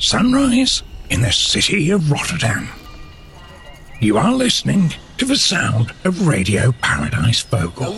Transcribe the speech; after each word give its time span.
Sunrise 0.00 0.82
in 1.10 1.20
the 1.20 1.30
city 1.30 1.90
of 1.90 2.10
Rotterdam. 2.10 2.70
You 4.00 4.16
are 4.16 4.32
listening 4.32 4.94
to 5.18 5.26
the 5.26 5.36
sound 5.36 5.92
of 6.04 6.26
Radio 6.26 6.72
Paradise 6.80 7.42
Vocal. 7.42 7.92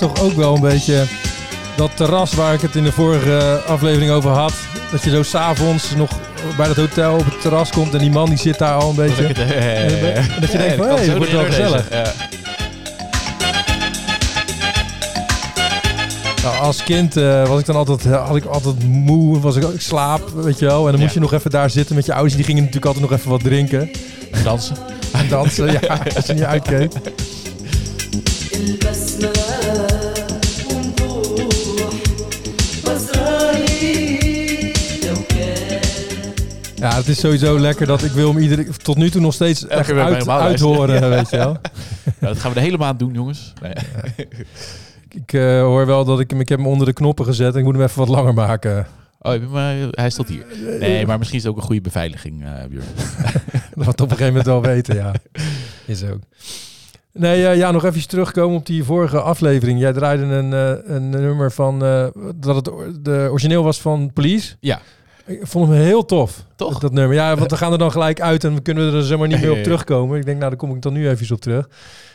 Toch 0.00 0.22
ook 0.22 0.32
wel 0.32 0.54
een 0.54 0.60
beetje 0.60 1.04
dat 1.76 1.90
terras 1.96 2.34
waar 2.34 2.54
ik 2.54 2.60
het 2.60 2.76
in 2.76 2.84
de 2.84 2.92
vorige 2.92 3.62
aflevering 3.66 4.10
over 4.10 4.30
had. 4.30 4.52
Dat 4.90 5.04
je 5.04 5.10
zo 5.10 5.22
s'avonds 5.22 5.94
nog 5.96 6.10
bij 6.56 6.66
dat 6.66 6.76
hotel 6.76 7.14
op 7.14 7.24
het 7.24 7.40
terras 7.40 7.70
komt 7.70 7.92
en 7.92 7.98
die 7.98 8.10
man 8.10 8.28
die 8.28 8.38
zit 8.38 8.58
daar 8.58 8.74
al 8.74 8.90
een 8.90 8.96
beetje. 8.96 9.26
En 9.26 10.40
dat 10.40 10.52
je 10.52 10.58
denkt 10.58 10.74
van, 10.74 10.88
het 10.88 11.16
wordt 11.16 11.32
wel 11.32 11.44
gezellig. 11.44 11.88
Nou, 16.42 16.58
als 16.58 16.82
kind 16.82 17.16
eh, 17.16 17.48
was 17.48 17.60
ik 17.60 17.66
dan 17.66 17.76
altijd, 17.76 18.04
had 18.04 18.36
ik 18.36 18.44
altijd 18.44 18.84
moe, 18.84 19.40
was 19.40 19.56
ik, 19.56 19.62
ik 19.62 19.80
slaap, 19.80 20.28
weet 20.34 20.58
je 20.58 20.66
wel. 20.66 20.86
En 20.86 20.92
dan 20.92 21.00
moest 21.00 21.14
je 21.14 21.20
nog 21.20 21.32
even 21.32 21.50
daar 21.50 21.70
zitten 21.70 21.94
met 21.94 22.06
je 22.06 22.12
ouders. 22.14 22.34
Die 22.34 22.44
gingen 22.44 22.60
natuurlijk 22.64 22.86
altijd 22.86 23.10
nog 23.10 23.18
even 23.18 23.30
wat 23.30 23.42
drinken. 23.42 23.90
Dansen. 24.44 24.76
En 25.12 25.28
dansen, 25.28 25.72
ja, 25.80 26.00
als 26.16 26.26
je 26.26 26.32
niet 26.32 26.42
uitkeek. 26.42 26.92
Ja, 36.80 36.94
het 36.94 37.08
is 37.08 37.20
sowieso 37.20 37.58
lekker 37.58 37.86
dat 37.86 38.02
ik 38.02 38.10
wil 38.12 38.28
hem 38.28 38.42
iedere, 38.42 38.64
tot 38.64 38.96
nu 38.96 39.10
toe 39.10 39.20
nog 39.20 39.34
steeds 39.34 39.66
echt 39.66 39.90
uit, 39.92 40.28
uithoren, 40.28 41.00
Ja. 41.00 41.08
weet 41.08 41.30
je 41.30 41.36
wel. 41.36 41.56
Dat 42.20 42.38
gaan 42.38 42.50
we 42.50 42.56
de 42.58 42.64
hele 42.64 42.78
maand 42.78 42.98
doen, 42.98 43.12
jongens. 43.12 43.52
Nee. 43.62 43.72
Ik 45.14 45.32
eh, 45.32 45.60
hoor 45.60 45.86
wel 45.86 46.04
dat 46.04 46.20
ik 46.20 46.30
hem, 46.30 46.40
ik 46.40 46.48
heb 46.48 46.58
hem 46.58 46.68
onder 46.68 46.86
de 46.86 46.92
knoppen 46.92 47.24
gezet 47.24 47.52
en 47.52 47.58
ik 47.58 47.64
moet 47.64 47.74
hem 47.74 47.82
even 47.82 47.98
wat 47.98 48.08
langer 48.08 48.34
maken. 48.34 48.86
Oh, 49.18 49.50
maar 49.50 49.74
hij 49.90 50.10
tot 50.10 50.28
hier. 50.28 50.44
Nee, 50.78 51.06
maar 51.06 51.18
misschien 51.18 51.38
is 51.38 51.44
het 51.44 51.52
ook 51.52 51.58
een 51.58 51.66
goede 51.66 51.80
beveiliging, 51.80 52.44
eh 52.44 52.50
Björn. 52.68 52.84
Dat 53.74 53.84
we 53.84 53.84
het 53.84 54.00
op 54.00 54.10
een 54.10 54.16
gegeven 54.16 54.26
moment 54.26 54.46
wel 54.46 54.62
weten, 54.62 54.94
ja. 54.94 55.12
Is 55.86 56.04
ook. 56.04 56.20
Nee, 57.12 57.46
eh, 57.46 57.56
ja, 57.56 57.70
nog 57.70 57.84
even 57.84 58.08
terugkomen 58.08 58.56
op 58.56 58.66
die 58.66 58.84
vorige 58.84 59.20
aflevering. 59.20 59.80
Jij 59.80 59.92
draaide 59.92 60.22
een, 60.22 60.52
een 60.94 61.10
nummer 61.10 61.52
van, 61.52 61.78
dat 62.36 62.56
het 62.56 62.64
de 63.04 63.26
origineel 63.30 63.62
was 63.62 63.80
van 63.80 64.10
Police. 64.12 64.56
Ja. 64.60 64.80
Ik 65.30 65.46
vond 65.46 65.68
hem 65.68 65.76
heel 65.76 66.04
tof. 66.04 66.44
Toch? 66.56 66.72
Dat, 66.72 66.80
dat 66.80 66.92
nummer. 66.92 67.16
Ja, 67.16 67.36
want 67.36 67.50
we 67.50 67.56
gaan 67.62 67.72
er 67.72 67.78
dan 67.78 67.92
gelijk 67.92 68.20
uit 68.20 68.44
en 68.44 68.54
we 68.54 68.60
kunnen 68.60 68.94
er 68.94 69.02
zomaar 69.02 69.28
niet 69.28 69.40
meer 69.40 69.52
op 69.52 69.62
terugkomen. 69.62 70.18
Ik 70.18 70.24
denk, 70.24 70.38
nou, 70.38 70.50
daar 70.50 70.58
kom 70.58 70.74
ik 70.74 70.82
dan 70.82 70.92
nu 70.92 71.08
even 71.08 71.34
op 71.34 71.40
terug. 71.40 71.68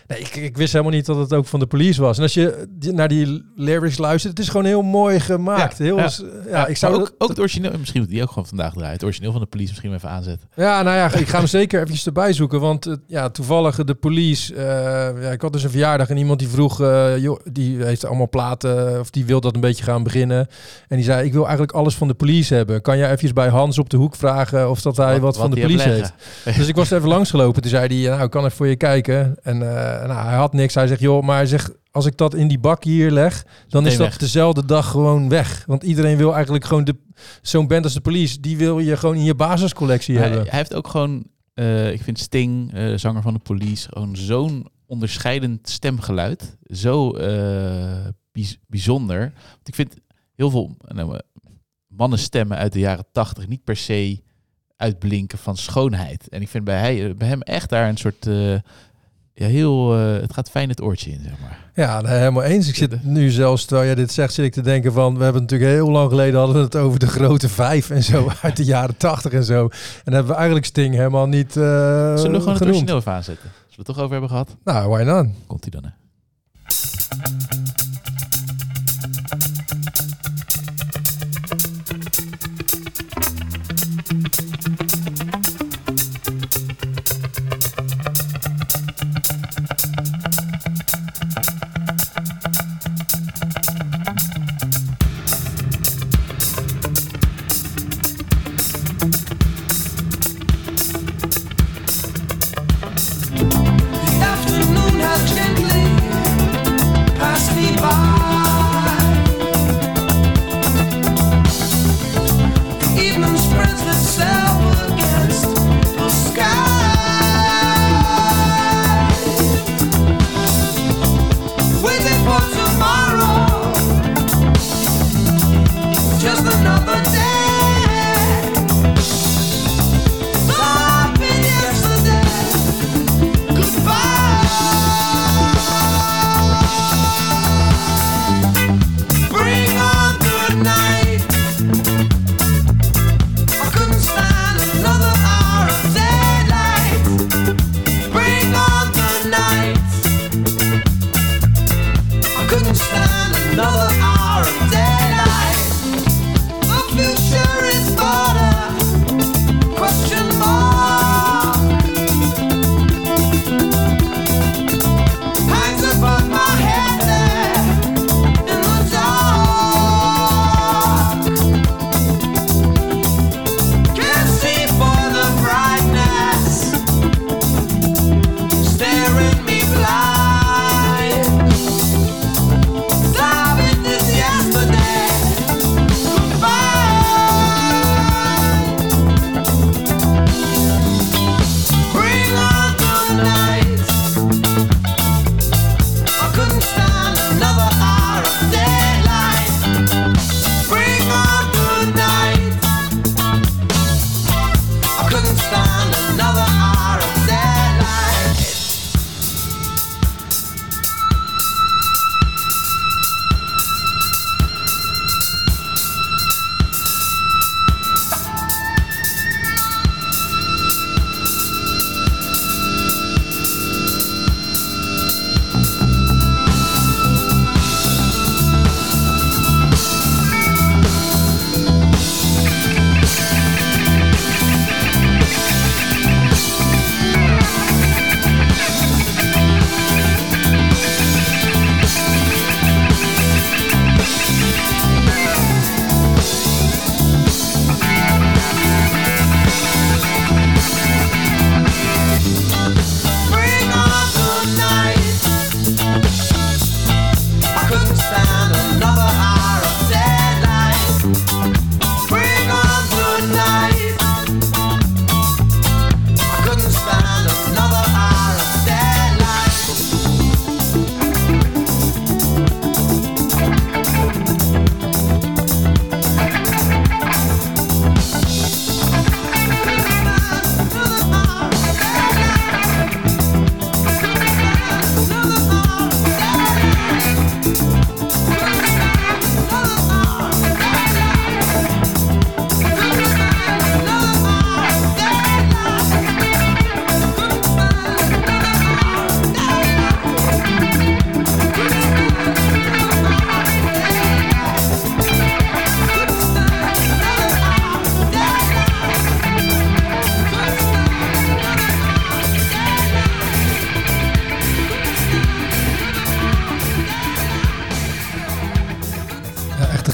Nee, 0.07 0.19
ik, 0.19 0.35
ik 0.35 0.57
wist 0.57 0.71
helemaal 0.73 0.93
niet 0.93 1.05
dat 1.05 1.17
het 1.17 1.33
ook 1.33 1.45
van 1.45 1.59
de 1.59 1.65
police 1.65 2.01
was. 2.01 2.17
En 2.17 2.23
als 2.23 2.33
je 2.33 2.67
naar 2.79 3.07
die 3.07 3.43
lyrics 3.55 3.97
luistert, 3.97 4.33
het 4.37 4.45
is 4.45 4.51
gewoon 4.51 4.65
heel 4.65 4.81
mooi 4.81 5.19
gemaakt. 5.19 5.77
Ja, 5.77 5.83
heel, 5.83 5.99
ja. 6.49 6.67
ik 6.67 6.77
zou 6.77 6.97
dat- 6.99 7.13
ook, 7.17 7.29
het 7.29 7.39
origineel, 7.39 7.71
misschien 7.79 8.01
moet 8.01 8.09
die 8.09 8.21
ook 8.21 8.29
gewoon 8.29 8.45
vandaag 8.47 8.73
draaien. 8.73 8.91
Het 8.93 9.03
origineel 9.03 9.31
van 9.31 9.41
de 9.41 9.47
police 9.47 9.69
misschien 9.69 9.93
even 9.93 10.09
aanzetten. 10.09 10.49
Ja, 10.55 10.81
nou 10.81 10.97
ja, 10.97 11.13
ik 11.13 11.27
ga 11.27 11.37
hem 11.37 11.47
zeker 11.47 11.79
eventjes 11.81 12.05
erbij 12.05 12.33
zoeken. 12.33 12.59
Want 12.59 12.85
eh, 12.85 12.93
ja, 13.07 13.29
toevallig 13.29 13.83
de 13.83 13.93
police. 13.95 14.55
eh, 14.55 14.63
ja, 15.23 15.29
ik 15.31 15.41
had 15.41 15.53
dus 15.53 15.63
een 15.63 15.69
verjaardag 15.69 16.09
en 16.09 16.17
iemand 16.17 16.39
die 16.39 16.47
vroeg, 16.47 16.81
eh, 16.81 17.17
joh, 17.17 17.39
die 17.51 17.83
heeft 17.83 18.05
allemaal 18.05 18.29
platen 18.29 18.99
of 18.99 19.09
die 19.09 19.25
wil 19.25 19.41
dat 19.41 19.55
een 19.55 19.61
beetje 19.61 19.83
gaan 19.83 20.03
beginnen. 20.03 20.47
En 20.87 20.95
die 20.95 21.05
zei, 21.05 21.25
ik 21.25 21.31
wil 21.33 21.41
eigenlijk 21.43 21.71
alles 21.71 21.95
van 21.95 22.07
de 22.07 22.13
police 22.13 22.53
hebben. 22.53 22.81
Kan 22.81 22.97
jij 22.97 23.05
eventjes 23.05 23.33
bij 23.33 23.47
Hans 23.47 23.77
op 23.79 23.89
de 23.89 23.97
hoek 23.97 24.15
vragen 24.15 24.69
of 24.69 24.81
dat 24.81 24.97
hij 24.97 25.13
wat, 25.13 25.21
Wat- 25.21 25.37
van 25.37 25.51
de 25.55 25.61
police 25.61 25.89
heeft? 25.89 26.13
Dus 26.57 26.67
ik 26.67 26.75
was 26.75 26.91
even 26.91 27.07
langsgelopen. 27.07 27.61
Toen 27.61 27.71
zei 27.71 28.01
hij, 28.01 28.09
nou, 28.11 28.23
ik 28.23 28.29
kan 28.31 28.43
even 28.43 28.55
voor 28.57 28.67
je 28.67 28.75
kijken. 28.75 29.35
En 29.43 29.61
eh, 29.75 29.94
nou, 30.07 30.27
hij 30.27 30.35
had 30.35 30.53
niks. 30.53 30.73
Hij 30.73 30.87
zegt, 30.87 30.99
joh, 31.01 31.23
maar 31.23 31.35
hij 31.35 31.45
zegt, 31.45 31.71
als 31.91 32.05
ik 32.05 32.17
dat 32.17 32.33
in 32.33 32.47
die 32.47 32.59
bak 32.59 32.83
hier 32.83 33.11
leg, 33.11 33.45
dan 33.67 33.85
is 33.85 33.97
dat 33.97 34.07
weg. 34.07 34.17
dezelfde 34.17 34.65
dag 34.65 34.89
gewoon 34.91 35.29
weg. 35.29 35.63
Want 35.67 35.83
iedereen 35.83 36.17
wil 36.17 36.33
eigenlijk 36.33 36.65
gewoon 36.65 36.83
de 36.83 36.95
zo'n 37.41 37.67
band 37.67 37.83
als 37.83 37.93
de 37.93 38.01
police, 38.01 38.39
die 38.39 38.57
wil 38.57 38.79
je 38.79 38.97
gewoon 38.97 39.15
in 39.15 39.23
je 39.23 39.35
basiscollectie 39.35 40.17
Hij, 40.17 40.27
hebben. 40.27 40.47
hij 40.49 40.57
heeft 40.57 40.73
ook 40.73 40.87
gewoon, 40.87 41.23
eh, 41.53 41.91
ik 41.91 42.01
vind 42.03 42.19
Sting, 42.19 42.73
eh, 42.73 42.93
zanger 42.95 43.21
van 43.21 43.33
de 43.33 43.39
police, 43.39 43.87
gewoon 43.91 44.15
zo'n 44.15 44.67
onderscheidend 44.85 45.69
stemgeluid. 45.69 46.57
Zo 46.63 47.11
eh, 47.11 48.05
bijz- 48.31 48.55
bijzonder. 48.67 49.19
Want 49.19 49.67
ik 49.67 49.75
vind 49.75 49.93
heel 50.35 50.49
veel 50.49 50.75
nou, 50.87 51.13
eh, 51.13 51.19
mannenstemmen 51.87 52.57
uit 52.57 52.73
de 52.73 52.79
jaren 52.79 53.05
tachtig 53.11 53.47
niet 53.47 53.63
per 53.63 53.75
se 53.77 54.23
uitblinken 54.77 55.37
van 55.37 55.57
schoonheid. 55.57 56.29
En 56.29 56.41
ik 56.41 56.47
vind 56.49 56.63
bij, 56.63 56.79
hij, 56.79 57.15
bij 57.15 57.27
hem 57.27 57.41
echt 57.41 57.69
daar 57.69 57.89
een 57.89 57.97
soort... 57.97 58.27
ja, 59.37 59.47
heel, 59.47 59.97
eh, 59.97 60.21
het 60.21 60.33
gaat 60.33 60.49
fijn 60.49 60.69
het 60.69 60.81
oortje 60.81 61.11
in, 61.11 61.19
zeg 61.23 61.33
maar. 61.41 61.59
Ja, 61.73 62.01
helemaal 62.05 62.43
eens. 62.43 62.67
Ik 62.67 62.75
zit 62.75 63.03
nu 63.03 63.29
zelfs, 63.29 63.65
terwijl 63.65 63.87
jij 63.87 63.95
dit 63.95 64.11
zegt, 64.11 64.33
zit 64.33 64.45
ik 64.45 64.53
te 64.53 64.61
denken 64.61 64.93
van... 64.93 65.17
We 65.17 65.23
hebben 65.23 65.41
natuurlijk 65.41 65.71
heel 65.71 65.89
lang 65.89 66.09
geleden 66.09 66.39
hadden 66.39 66.55
we 66.55 66.61
het 66.61 66.75
over 66.75 66.99
de 66.99 67.07
grote 67.07 67.49
vijf 67.49 67.89
en 67.89 68.03
zo 68.03 68.29
uit 68.41 68.57
de 68.57 68.63
jaren 68.63 68.97
tachtig 68.97 69.31
en 69.31 69.43
zo. 69.43 69.61
En 69.63 69.69
dan 70.03 70.13
hebben 70.13 70.31
we 70.31 70.37
eigenlijk 70.37 70.65
Sting 70.65 70.95
helemaal 70.95 71.27
niet 71.27 71.47
eh 71.57 71.63
Zullen 71.63 72.15
we 72.15 72.21
gewoon 72.21 72.33
het 72.35 72.43
genoemd. 72.45 72.65
origineel 72.67 72.97
even 72.97 73.11
aanzetten? 73.11 73.49
Zullen 73.51 73.69
we 73.69 73.75
het 73.75 73.85
toch 73.85 73.97
over 73.97 74.11
hebben 74.11 74.29
gehad? 74.29 74.55
Nou, 74.63 74.89
why 74.89 75.03
not? 75.03 75.27
Komt 75.47 75.61
hij 75.61 75.71
dan, 75.81 75.83
hè? 75.83 75.89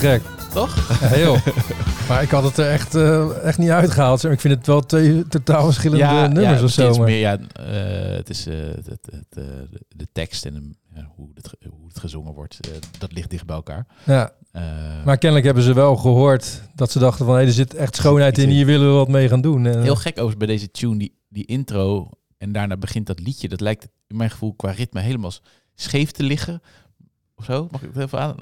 Gek. 0.01 0.21
Toch? 0.53 0.99
Ja, 0.99 1.07
heel. 1.07 1.37
maar 2.07 2.21
ik 2.21 2.29
had 2.29 2.43
het 2.43 2.57
er 2.57 2.69
echt, 2.69 2.95
eh, 2.95 3.43
echt 3.43 3.57
niet 3.57 3.69
uitgehaald. 3.69 4.19
zeg. 4.19 4.31
Ik 4.31 4.39
vind 4.39 4.53
het 4.53 4.67
wel 4.67 4.81
twee 4.81 5.27
totaal 5.27 5.63
verschillende 5.63 6.27
nummers 6.33 6.59
ja, 6.59 6.63
of 6.63 6.71
zo. 6.71 6.93
maar- 6.97 7.07
meer, 7.07 7.19
ja, 7.19 7.37
eh, 7.37 8.15
het 8.15 8.29
is 8.29 8.47
eh, 8.47 8.55
het, 8.55 8.85
het, 8.85 9.07
het, 9.11 9.45
de, 9.87 10.07
tekst 10.11 10.45
en 10.45 10.77
hoe, 11.15 11.29
het, 11.33 11.55
hoe 11.69 11.87
het 11.87 11.99
gezongen 11.99 12.33
wordt, 12.33 12.59
dat 12.99 13.13
ligt 13.13 13.29
dicht 13.29 13.45
bij 13.45 13.55
elkaar. 13.55 13.85
Ja, 14.03 14.31
maar 15.05 15.17
kennelijk 15.17 15.45
hebben 15.45 15.63
ze 15.63 15.73
wel 15.73 15.95
gehoord 15.95 16.61
dat 16.75 16.91
ze 16.91 16.99
dachten 16.99 17.25
van... 17.25 17.35
hé, 17.35 17.41
er 17.41 17.51
zit 17.51 17.75
echt 17.75 17.95
schoonheid 17.95 18.37
in, 18.37 18.49
hier 18.49 18.65
willen 18.65 18.87
we 18.87 18.93
wat 18.93 19.07
mee 19.07 19.27
gaan 19.27 19.41
doen. 19.41 19.65
En, 19.65 19.81
heel 19.81 19.95
gek 19.95 20.11
overigens 20.11 20.37
bij 20.37 20.47
deze 20.47 20.71
tune, 20.71 20.97
die, 20.97 21.17
die 21.29 21.45
intro 21.45 22.09
en 22.37 22.51
daarna 22.51 22.77
begint 22.77 23.07
dat 23.07 23.19
liedje. 23.19 23.47
Dat 23.47 23.61
lijkt 23.61 23.87
in 24.07 24.17
mijn 24.17 24.29
gevoel 24.29 24.53
qua 24.53 24.71
ritme 24.71 25.01
helemaal 25.01 25.31
scheef 25.75 26.11
te 26.11 26.23
liggen. 26.23 26.61
Of 27.41 27.47
zo? 27.47 27.67
Mag 27.71 27.81
ik 27.81 27.89
het 27.93 28.03
even 28.03 28.19
aan? 28.19 28.35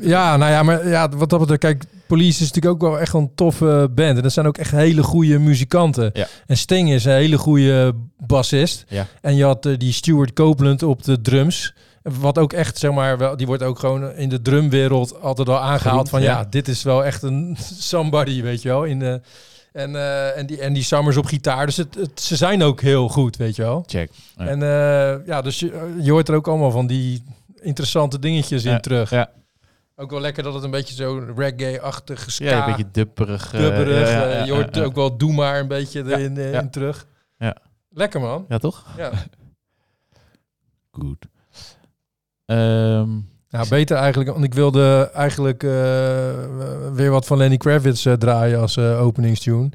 Ja, 0.00 0.36
nou 0.36 0.50
ja, 0.50 0.62
maar 0.62 0.88
ja, 0.88 1.08
wat 1.08 1.30
dat 1.30 1.38
betreft, 1.38 1.60
kijk, 1.60 1.84
Police 2.06 2.42
is 2.42 2.52
natuurlijk 2.52 2.74
ook 2.74 2.90
wel 2.90 3.00
echt 3.00 3.14
een 3.14 3.34
toffe 3.34 3.90
band. 3.94 4.16
En 4.16 4.22
dat 4.22 4.32
zijn 4.32 4.46
ook 4.46 4.58
echt 4.58 4.70
hele 4.70 5.02
goede 5.02 5.38
muzikanten. 5.38 6.10
Ja. 6.12 6.26
En 6.46 6.56
Sting 6.56 6.90
is 6.90 7.04
een 7.04 7.12
hele 7.12 7.38
goede 7.38 7.94
bassist. 8.18 8.84
Ja. 8.88 9.06
En 9.20 9.36
je 9.36 9.44
had 9.44 9.66
eh, 9.66 9.78
die 9.78 9.92
Stuart 9.92 10.32
Copeland 10.32 10.82
op 10.82 11.02
de 11.02 11.20
drums. 11.20 11.74
Wat 12.02 12.38
ook 12.38 12.52
echt, 12.52 12.78
zeg 12.78 12.92
maar, 12.92 13.18
wel, 13.18 13.36
die 13.36 13.46
wordt 13.46 13.62
ook 13.62 13.78
gewoon 13.78 14.12
in 14.12 14.28
de 14.28 14.42
drumwereld 14.42 15.20
altijd 15.20 15.48
al 15.48 15.60
aangehaald 15.60 16.08
van 16.08 16.22
ja. 16.22 16.38
ja. 16.38 16.46
dit 16.50 16.68
is 16.68 16.82
wel 16.82 17.04
echt 17.04 17.22
een 17.22 17.56
somebody, 17.78 18.42
weet 18.42 18.62
je 18.62 18.68
wel. 18.68 18.84
In 18.84 18.98
de, 18.98 19.20
en, 19.72 19.96
eh, 19.96 20.38
en, 20.38 20.46
die, 20.46 20.60
en 20.60 20.72
die 20.72 20.82
Summers 20.82 21.16
op 21.16 21.26
gitaar. 21.26 21.66
Dus 21.66 21.76
het, 21.76 21.94
het, 21.94 22.20
ze 22.20 22.36
zijn 22.36 22.62
ook 22.62 22.80
heel 22.80 23.08
goed, 23.08 23.36
weet 23.36 23.56
je 23.56 23.62
wel. 23.62 23.84
Check. 23.86 24.10
Ja. 24.36 24.46
En 24.46 24.62
eh, 24.62 25.26
ja, 25.26 25.42
dus 25.42 25.58
je, 25.58 25.94
je 26.00 26.10
hoort 26.10 26.28
er 26.28 26.34
ook 26.34 26.48
allemaal 26.48 26.70
van 26.70 26.86
die 26.86 27.22
interessante 27.64 28.18
dingetjes 28.18 28.64
in 28.64 28.80
terug. 28.80 29.10
Ja, 29.10 29.30
Ook 29.96 30.10
wel 30.10 30.20
lekker 30.20 30.42
dat 30.42 30.54
het 30.54 30.62
een 30.62 30.70
beetje 30.70 30.94
zo 30.94 31.32
reggae-achtig 31.36 32.30
ska, 32.30 32.44
ja 32.44 32.66
een 32.66 32.76
beetje 32.76 32.90
dupperig. 32.90 33.52
eh, 33.54 33.60
ja, 33.60 33.68
ja, 33.68 34.26
eh, 34.26 34.38
ja, 34.38 34.44
je 34.44 34.52
hoort 34.52 34.80
ook 34.80 34.94
wel 34.94 35.16
Doe 35.16 35.32
maar 35.32 35.60
een 35.60 35.68
beetje 35.68 36.04
erin 36.04 36.36
eh, 36.36 36.54
in 36.54 36.70
terug. 36.70 37.06
Ja. 37.38 37.56
Lekker 37.90 38.20
man. 38.20 38.44
Ja, 38.48 38.58
toch? 38.58 38.84
Ja. 38.96 39.10
Goed. 40.98 41.26
Nou, 43.50 43.68
beter 43.68 43.96
eigenlijk, 43.96 44.30
want 44.30 44.44
ik 44.44 44.54
wilde 44.54 45.10
eigenlijk 45.14 45.62
weer 46.92 47.10
wat 47.10 47.26
van 47.26 47.38
Lenny 47.38 47.56
Kravitz 47.56 48.06
draaien 48.18 48.60
als 48.60 48.78
openingstune. 48.78 49.70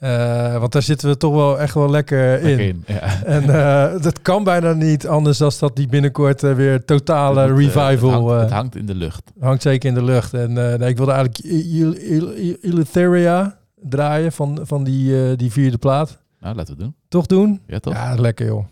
Eh, 0.00 0.58
want 0.58 0.72
daar 0.72 0.82
zitten 0.82 1.08
we 1.08 1.16
toch 1.16 1.34
wel 1.34 1.60
echt 1.60 1.74
wel 1.74 1.90
lekker 1.90 2.40
in. 2.40 2.58
in, 2.58 2.84
Ja. 2.86 3.22
En 3.24 3.42
eh, 3.42 4.02
dat 4.02 4.22
kan 4.22 4.44
bijna 4.44 4.72
niet 4.72 5.06
anders 5.06 5.38
dan 5.38 5.52
dat 5.58 5.76
die 5.76 5.88
binnenkort 5.88 6.42
eh, 6.42 6.54
weer 6.54 6.84
totale 6.84 7.40
Het 7.40 7.58
revival 7.58 7.90
Het 8.28 8.28
hangt, 8.28 8.40
het 8.42 8.50
hangt 8.50 8.76
in 8.76 8.86
de 8.86 8.94
lucht. 8.94 9.32
hangt 9.40 9.62
zeker 9.62 9.88
in 9.88 9.94
de 9.94 10.04
lucht. 10.04 10.34
En 10.34 10.52
nee, 10.52 10.88
ik 10.88 10.96
wilde 10.96 11.12
eigenlijk 11.12 11.44
I- 11.44 11.82
I- 11.82 12.46
I- 12.48 12.56
Eleutheria 12.60 13.58
draaien 13.82 14.32
van, 14.32 14.58
van 14.62 14.84
die, 14.84 15.36
die 15.36 15.52
vierde 15.52 15.78
plaat. 15.78 16.18
Nou, 16.40 16.54
laten 16.56 16.76
we 16.76 16.82
doen. 16.82 16.94
Toch 17.08 17.26
doen? 17.26 17.60
Ja, 17.66 17.78
toch? 17.78 17.92
Ja, 17.94 18.14
lekker 18.14 18.46
joh. 18.46 18.64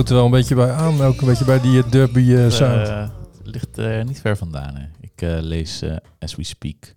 Sloot 0.00 0.12
er 0.12 0.18
wel 0.18 0.32
een 0.32 0.38
beetje 0.40 0.54
bij 0.54 0.70
aan, 0.70 1.00
ook 1.02 1.20
een 1.20 1.26
beetje 1.26 1.44
bij 1.44 1.60
die 1.60 1.82
eh, 1.82 1.90
derby 1.90 2.48
sound. 2.48 2.88
Eh, 2.88 3.08
ligt 3.42 3.78
eh, 3.78 4.02
niet 4.02 4.20
ver 4.20 4.36
vandaan. 4.36 4.76
Hè. 4.76 4.86
Ik 5.00 5.42
lees 5.42 5.82
As 6.18 6.34
We 6.34 6.44
Speak. 6.44 6.94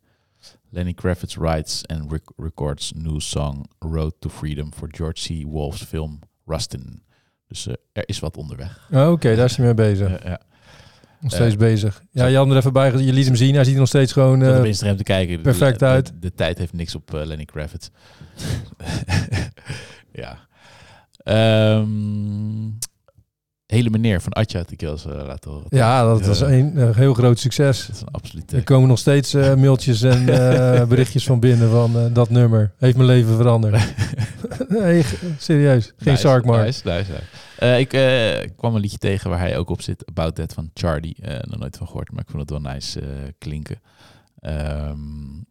Lenny 0.70 0.94
Kravitz 0.94 1.36
writes 1.36 1.88
and 1.88 2.12
rec- 2.12 2.32
records 2.38 2.92
new 2.96 3.20
song 3.20 3.66
Road 3.80 4.14
to 4.20 4.30
Freedom 4.30 4.74
voor 4.74 4.88
George 4.92 5.34
C. 5.34 5.46
Wolf's 5.48 5.84
film 5.84 6.20
Rustin. 6.46 7.04
Dus 7.48 7.68
er 7.94 8.04
is 8.06 8.20
wat 8.20 8.38
onderweg. 8.38 8.88
Oh, 8.92 9.12
Oké, 9.12 9.36
daar 9.36 9.46
is 9.46 9.56
hij 9.56 9.66
mee 9.66 9.74
bezig. 9.74 10.24
Ja. 10.24 10.40
Nog 11.20 11.32
steeds 11.32 11.56
bezig. 11.56 12.04
Ja, 12.12 12.26
je 12.26 12.38
had 12.38 12.50
er 12.50 12.58
even 12.58 12.74
bij, 12.74 12.92
je 12.92 13.14
liet 13.14 13.26
hem 13.26 13.36
zien. 13.36 13.56
Hij 13.56 13.64
ziet 13.64 13.74
er 13.74 13.80
nog 13.80 13.88
steeds 13.88 14.12
gewoon... 14.12 14.58
Op 14.58 14.66
Instagram 14.66 14.98
te 14.98 15.04
kijken. 15.04 15.42
Perfect 15.42 15.80
de, 15.80 15.86
uit. 15.86 16.08
De, 16.08 16.20
de 16.20 16.34
tijd 16.34 16.58
heeft 16.58 16.74
niks 16.74 16.96
op 16.96 17.12
Lenny 17.12 17.46
Kravitz. 17.46 17.90
ja. 20.22 20.48
Ehm, 21.24 22.70
hele 23.74 23.90
meneer 23.90 24.22
van 24.22 24.32
Atja 24.32 24.60
had 24.60 24.72
ik 24.72 24.82
eh, 24.82 24.94
laten 25.06 25.52
horen. 25.52 25.66
ja, 25.70 26.04
dat 26.06 26.26
was 26.26 26.42
een, 26.42 26.78
een 26.82 26.96
heel 26.96 27.14
groot 27.14 27.40
succes. 27.40 27.86
Dat 27.88 27.96
is 27.96 28.02
een 28.02 28.08
absolute... 28.12 28.56
Er 28.56 28.64
komen 28.64 28.88
nog 28.88 29.00
steeds 29.00 29.34
eh, 29.34 29.54
mailtjes 29.64 30.02
en 30.02 30.30
eh, 30.30 30.88
berichtjes 30.88 31.26
van 31.26 31.40
binnen 31.40 31.70
van 31.70 31.98
eh, 31.98 32.06
dat 32.14 32.30
nummer. 32.30 32.72
Heeft 32.78 32.96
mijn 32.96 33.08
leven 33.08 33.36
veranderd. 33.36 33.94
nee, 34.70 35.04
serieus. 35.38 35.86
Geen 35.86 36.12
Nice, 36.14 36.22
Sarkmar. 36.28 36.64
nice, 36.66 36.82
nice, 36.88 37.12
nice. 37.12 37.24
Eh, 37.58 37.80
ik 37.80 37.94
eh, 37.94 38.50
kwam 38.58 38.76
een 38.76 38.82
liedje 38.82 38.98
tegen 38.98 39.30
waar 39.30 39.40
hij 39.40 39.58
ook 39.58 39.70
op 39.70 39.82
zit. 39.82 40.06
About 40.08 40.36
That 40.36 40.54
van 40.54 40.70
Charlie. 40.74 41.16
Eh 41.22 41.40
nog 41.42 41.60
nooit 41.60 41.78
van 41.78 41.88
gehoord, 41.88 42.12
maar 42.12 42.22
ik 42.22 42.30
vond 42.30 42.50
het 42.50 42.50
wel 42.50 42.74
nice 42.74 43.00
eh, 43.00 43.08
klinken. 43.38 43.80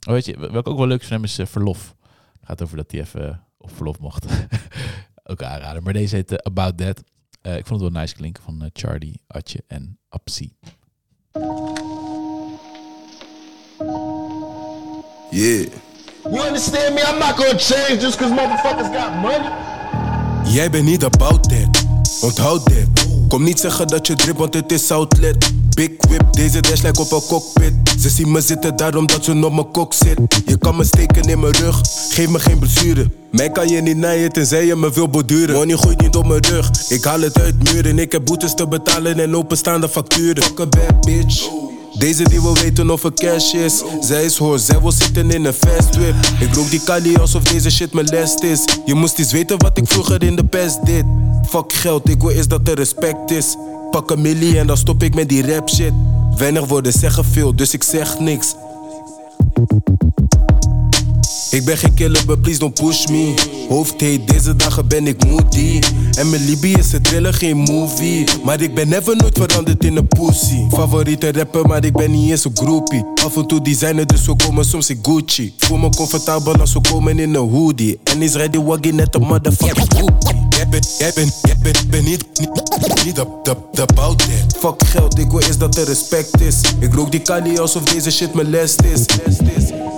Oh, 0.06 0.12
weet 0.12 0.24
je, 0.24 0.50
welke 0.52 0.70
ook 0.70 0.78
wel 0.78 0.86
leuk 0.86 1.04
hem 1.04 1.24
is 1.24 1.38
eh, 1.38 1.46
Verlof. 1.46 1.94
Gaat 2.42 2.62
over 2.62 2.76
dat 2.76 2.90
hij 2.90 3.00
even 3.00 3.28
eh, 3.28 3.34
op 3.58 3.70
verlof 3.76 3.98
mocht. 3.98 4.26
ook 5.30 5.42
aanraden. 5.42 5.82
Maar 5.82 5.92
deze 5.92 6.14
heet 6.16 6.30
eh, 6.32 6.38
About 6.42 6.76
That. 6.78 7.02
Eh, 7.42 7.56
ik 7.56 7.66
vond 7.66 7.80
het 7.80 7.92
wel 7.92 8.00
nice 8.00 8.14
klinken 8.14 8.42
van 8.42 8.62
eh, 8.62 8.68
Charlie, 8.72 9.20
Atje 9.26 9.64
en 9.66 9.98
Apsi. 10.08 10.52
Yeah. 15.30 15.66
You 16.22 16.46
understand 16.46 16.94
me? 16.94 17.00
I'm 17.00 17.18
not 17.18 17.36
gonna 17.36 17.58
change 17.58 18.00
just 18.00 18.16
cause 18.18 18.34
motherfuckers 18.34 18.88
got 18.96 19.14
money. 19.14 19.50
Jij 20.44 20.70
bent 20.70 20.84
niet 20.84 21.04
about 21.04 21.48
that. 21.48 21.84
Onthoud 22.20 22.64
dat. 22.64 23.06
Kom 23.28 23.42
niet 23.42 23.60
zeggen 23.60 23.86
dat 23.86 24.06
je 24.06 24.14
drip, 24.14 24.36
want 24.36 24.54
het 24.54 24.72
is 24.72 24.90
outlet. 24.90 25.52
Big 25.74 25.90
whip, 25.98 26.32
deze 26.32 26.60
dash 26.60 26.82
lijkt 26.82 26.98
op 26.98 27.12
een 27.12 27.22
cockpit. 27.28 27.72
Ze 28.00 28.08
zien 28.08 28.32
me 28.32 28.40
zitten 28.40 28.76
daarom 28.76 29.06
dat 29.06 29.24
ze 29.24 29.44
op 29.44 29.52
mijn 29.52 29.70
kok 29.70 29.92
zit. 29.94 30.18
Je 30.46 30.58
kan 30.58 30.76
me 30.76 30.84
steken 30.84 31.22
in 31.22 31.40
mijn 31.40 31.52
rug, 31.52 31.80
geef 32.10 32.28
me 32.28 32.38
geen 32.38 32.58
blessure. 32.58 33.10
Mij 33.30 33.50
kan 33.50 33.68
je 33.68 33.80
niet 33.80 33.96
naaien 33.96 34.32
tenzij 34.32 34.66
je 34.66 34.76
me 34.76 34.92
wil 34.92 35.08
borduren. 35.08 35.54
Money 35.54 35.76
gooit 35.76 36.00
niet 36.00 36.16
op 36.16 36.26
mijn 36.26 36.46
rug, 36.46 36.70
ik 36.88 37.04
haal 37.04 37.20
het 37.20 37.40
uit 37.40 37.72
muren. 37.72 37.98
Ik 37.98 38.12
heb 38.12 38.24
boetes 38.24 38.54
te 38.54 38.68
betalen 38.68 39.20
en 39.20 39.36
openstaande 39.36 39.88
facturen. 39.88 40.42
Fuck 40.42 40.60
a 40.60 40.66
bad 40.66 41.00
bitch. 41.00 41.70
Deze 41.98 42.24
die 42.24 42.40
wil 42.40 42.54
weten 42.54 42.90
of 42.90 43.04
er 43.04 43.14
cash 43.14 43.52
is. 43.52 43.82
Zij 44.00 44.24
is 44.24 44.36
hoor, 44.36 44.58
zij 44.58 44.80
wil 44.80 44.92
zitten 44.92 45.30
in 45.30 45.44
een 45.44 45.52
fast 45.52 45.96
whip. 45.96 46.14
Ik 46.40 46.54
rook 46.54 46.70
die 46.70 46.80
kali 46.84 47.16
alsof 47.16 47.42
deze 47.42 47.70
shit 47.70 47.92
mijn 47.92 48.06
last 48.06 48.42
is. 48.42 48.64
Je 48.84 48.94
moest 48.94 49.18
eens 49.18 49.32
weten 49.32 49.58
wat 49.58 49.78
ik 49.78 49.86
vroeger 49.86 50.22
in 50.22 50.36
de 50.36 50.44
pest 50.44 50.86
did. 50.86 51.04
Fuck 51.48 51.72
geld, 51.72 52.08
ik 52.08 52.20
wil 52.20 52.30
eerst 52.30 52.50
dat 52.50 52.68
er 52.68 52.74
respect 52.74 53.30
is. 53.30 53.56
Pak 53.90 54.10
een 54.10 54.20
millie 54.20 54.58
en 54.58 54.66
dan 54.66 54.76
stop 54.76 55.02
ik 55.02 55.14
met 55.14 55.28
die 55.28 55.52
rap 55.54 55.68
shit. 55.68 55.92
Weinig 56.36 56.66
woorden 56.66 56.92
zeggen 56.92 57.24
veel, 57.24 57.56
dus 57.56 57.72
ik 57.72 57.82
zeg 57.82 58.18
niks. 58.18 58.54
Ik 61.50 61.64
ben 61.64 61.76
geen 61.76 61.94
killer, 61.94 62.24
but 62.26 62.42
please 62.42 62.58
don't 62.58 62.74
push 62.74 63.06
me. 63.06 63.34
Hoofd 63.72 64.00
heet, 64.00 64.28
deze 64.28 64.56
dagen 64.56 64.88
ben 64.88 65.06
ik 65.06 65.24
moody. 65.26 65.80
En 66.18 66.30
mijn 66.30 66.44
Libië 66.44 66.72
is 66.72 66.92
het 66.92 67.04
trillen, 67.04 67.34
geen 67.34 67.56
movie. 67.56 68.24
Maar 68.44 68.60
ik 68.60 68.74
ben 68.74 68.88
never 68.88 69.16
nooit 69.16 69.38
veranderd 69.38 69.84
in 69.84 69.96
een 69.96 70.08
pussy. 70.08 70.66
Favoriete 70.70 71.32
rapper, 71.32 71.66
maar 71.66 71.84
ik 71.84 71.92
ben 71.92 72.10
niet 72.10 72.30
eens 72.30 72.44
een 72.44 72.56
groupie. 72.56 73.04
Af 73.24 73.36
en 73.36 73.46
toe 73.46 73.62
designer, 73.62 74.06
dus 74.06 74.26
we 74.26 74.36
komen 74.36 74.64
soms 74.64 74.90
in 74.90 74.98
Gucci. 75.02 75.54
Voel 75.56 75.78
me 75.78 75.90
comfortabel 75.90 76.56
als 76.56 76.72
we 76.72 76.80
komen 76.80 77.18
in 77.18 77.34
een 77.34 77.50
hoodie. 77.50 78.00
En 78.04 78.22
is 78.22 78.34
ready 78.34 78.58
waggy 78.58 78.90
net 78.90 79.14
een 79.14 79.22
motherfucking 79.22 79.88
groupie. 79.88 80.46
Jij 80.48 80.68
bent, 80.68 80.96
jij 80.98 81.12
bent, 81.62 81.90
ben 81.90 82.04
niet, 82.04 82.24
niet, 82.40 83.04
niet 83.04 83.18
up, 83.18 83.48
up, 83.48 83.78
up 83.78 83.98
out 83.98 84.18
there. 84.18 84.46
Fuck 84.58 84.86
geld, 84.86 85.18
ik 85.18 85.30
wil 85.30 85.40
eerst 85.40 85.60
dat 85.60 85.76
er 85.76 85.84
respect 85.84 86.40
is. 86.40 86.60
Ik 86.78 86.94
rook 86.94 87.10
die 87.10 87.20
kali 87.20 87.58
alsof 87.58 87.82
deze 87.82 88.10
shit 88.10 88.34
mijn 88.34 88.50
last 88.50 88.82
is. 88.82 89.04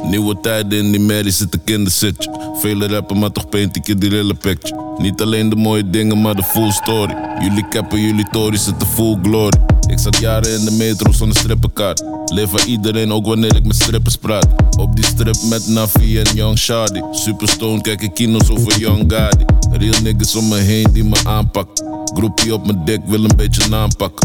Nieuwe 0.04 0.40
tijden 0.40 0.78
in 0.78 0.90
die 0.90 1.00
merrie 1.00 1.32
zit 1.32 1.54
ik 1.54 1.70
in 1.70 1.84
de. 1.84 2.14
Vele 2.60 2.86
rappen, 2.86 3.18
maar 3.18 3.32
toch 3.32 3.48
ik 3.72 4.00
die 4.00 4.34
picture. 4.34 4.94
Niet 4.98 5.22
alleen 5.22 5.48
de 5.48 5.56
mooie 5.56 5.90
dingen, 5.90 6.20
maar 6.20 6.34
de 6.34 6.42
full 6.42 6.70
story. 6.70 7.16
Jullie 7.40 7.68
cappen, 7.68 8.00
jullie 8.00 8.28
tories 8.30 8.64
zitten 8.64 8.86
full 8.88 9.18
glory. 9.22 9.58
Ik 9.86 9.98
zat 9.98 10.16
jaren 10.16 10.58
in 10.58 10.64
de 10.64 10.70
metro 10.70 11.12
zonder 11.12 11.36
strippenkaart. 11.36 12.02
Leef 12.24 12.50
van 12.50 12.60
iedereen, 12.66 13.12
ook 13.12 13.26
wanneer 13.26 13.56
ik 13.56 13.66
met 13.66 13.76
strippers 13.76 14.16
praat. 14.16 14.46
Op 14.78 14.96
die 14.96 15.04
strip 15.04 15.36
met 15.48 15.66
Navi 15.66 16.18
en 16.18 16.34
Young 16.34 16.58
Shadi. 16.58 17.02
Superstone, 17.10 17.80
kijk 17.80 18.02
ik 18.02 18.14
kino's 18.14 18.50
over 18.50 18.78
Young 18.78 19.12
Gotti. 19.12 19.44
Real 19.70 20.02
niggas 20.02 20.34
om 20.34 20.48
me 20.48 20.56
heen 20.56 20.92
die 20.92 21.04
me 21.04 21.16
aanpakken. 21.24 21.84
Groepie 22.14 22.54
op 22.54 22.66
mijn 22.66 22.84
dik, 22.84 23.00
wil 23.06 23.24
een 23.24 23.36
beetje 23.36 23.68
naampak. 23.68 24.18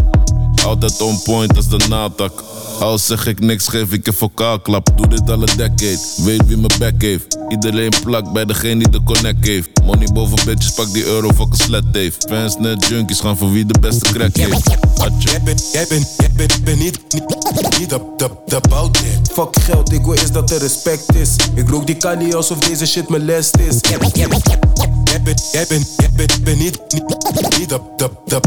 Altijd 0.65 1.01
on 1.01 1.21
point 1.21 1.55
als 1.55 1.67
de 1.67 1.85
naaldtak. 1.89 2.43
Al 2.79 2.97
zeg 2.97 3.25
ik 3.25 3.39
niks, 3.39 3.67
geef 3.67 3.91
ik 3.91 4.07
een 4.07 4.13
vocaalklap. 4.13 4.89
Doe 4.95 5.07
dit 5.07 5.29
al 5.29 5.41
een 5.41 5.57
decade, 5.57 5.99
weet 6.17 6.47
wie 6.47 6.57
mijn 6.57 6.79
back 6.79 7.01
heeft. 7.01 7.37
Iedereen 7.49 7.93
plakt 8.03 8.31
bij 8.31 8.45
degene 8.45 8.77
die 8.77 8.89
de 8.89 9.03
connect 9.03 9.47
heeft. 9.47 9.69
Money 9.83 10.07
boven 10.13 10.45
bitches, 10.45 10.71
pak 10.73 10.93
die 10.93 11.05
euro, 11.05 11.27
fuck 11.27 11.47
een 11.51 11.57
slet 11.57 11.83
heeft. 11.91 12.25
Fans 12.29 12.57
net 12.57 12.85
junkies 12.85 13.19
gaan 13.19 13.37
voor 13.37 13.51
wie 13.51 13.65
de 13.65 13.79
beste 13.79 14.11
crack 14.13 14.35
heeft. 14.35 14.69
Atje. 14.97 15.29
Jij 15.29 15.41
bent, 15.41 15.69
jij 15.71 15.85
bent, 15.89 16.07
jij 16.17 16.31
bent, 16.35 16.63
ben 16.63 16.77
niet, 16.77 16.99
niet, 17.13 17.79
niet 17.79 17.91
up 18.53 18.73
out 18.73 18.93
there. 18.93 19.19
Fuck 19.31 19.61
geld, 19.61 19.93
ik 19.93 20.03
wil 20.03 20.13
eerst 20.13 20.33
dat 20.33 20.51
er 20.51 20.59
respect 20.59 21.15
is. 21.15 21.35
Ik 21.55 21.69
rook 21.69 21.85
die 21.87 21.95
kali 21.97 22.33
alsof 22.33 22.59
deze 22.59 22.85
shit 22.85 23.09
mijn 23.09 23.25
last 23.25 23.57
is. 23.57 23.75
Jij 23.89 23.97
bent, 23.97 24.17
jij 24.17 24.27
bent, 24.27 24.43
jij 25.51 25.65
bent, 25.69 25.93
jij 25.97 26.09
bent, 26.15 26.43
ben 26.43 26.57
niet, 26.57 26.79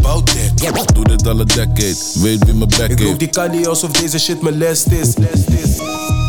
out 0.02 0.26
there. 0.26 0.73
Doe 0.95 1.05
dit 1.05 1.26
al 1.26 1.41
een 1.41 1.47
decade, 1.47 1.97
weet 2.14 2.45
wie 2.45 2.55
mijn 2.55 2.59
back 2.59 2.88
Ik 2.91 2.99
rook 2.99 2.99
heeft. 2.99 3.19
die 3.19 3.29
kali 3.29 3.67
alsof 3.67 3.91
deze 3.91 4.19
shit 4.19 4.43
mijn 4.43 4.59
last 4.59 4.87
is. 4.87 5.17
Last 5.17 5.49
is. 5.49 6.22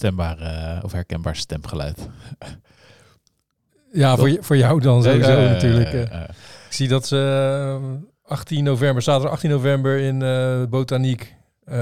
Herkenbaar 0.00 0.38
eh, 0.38 0.84
of 0.84 0.92
herkenbaar 0.92 1.36
stemgeluid. 1.36 2.08
Ja, 3.92 4.16
voor, 4.16 4.30
je- 4.30 4.42
voor 4.42 4.56
jou 4.56 4.80
dan 4.80 5.02
sowieso 5.02 5.30
Eh, 5.36 5.50
natuurlijk. 5.50 5.92
eh. 5.92 6.02
eh, 6.02 6.22
eh. 6.22 6.28
Ik 6.66 6.72
zie 6.78 6.88
dat 6.88 7.06
ze 7.06 7.18
eh, 7.82 8.30
18 8.32 8.64
november, 8.64 9.02
zaterdag 9.02 9.32
18 9.32 9.50
november 9.50 9.98
in 9.98 10.22
eh, 10.22 10.62
Botaniek 10.68 11.34
eh, 11.64 11.76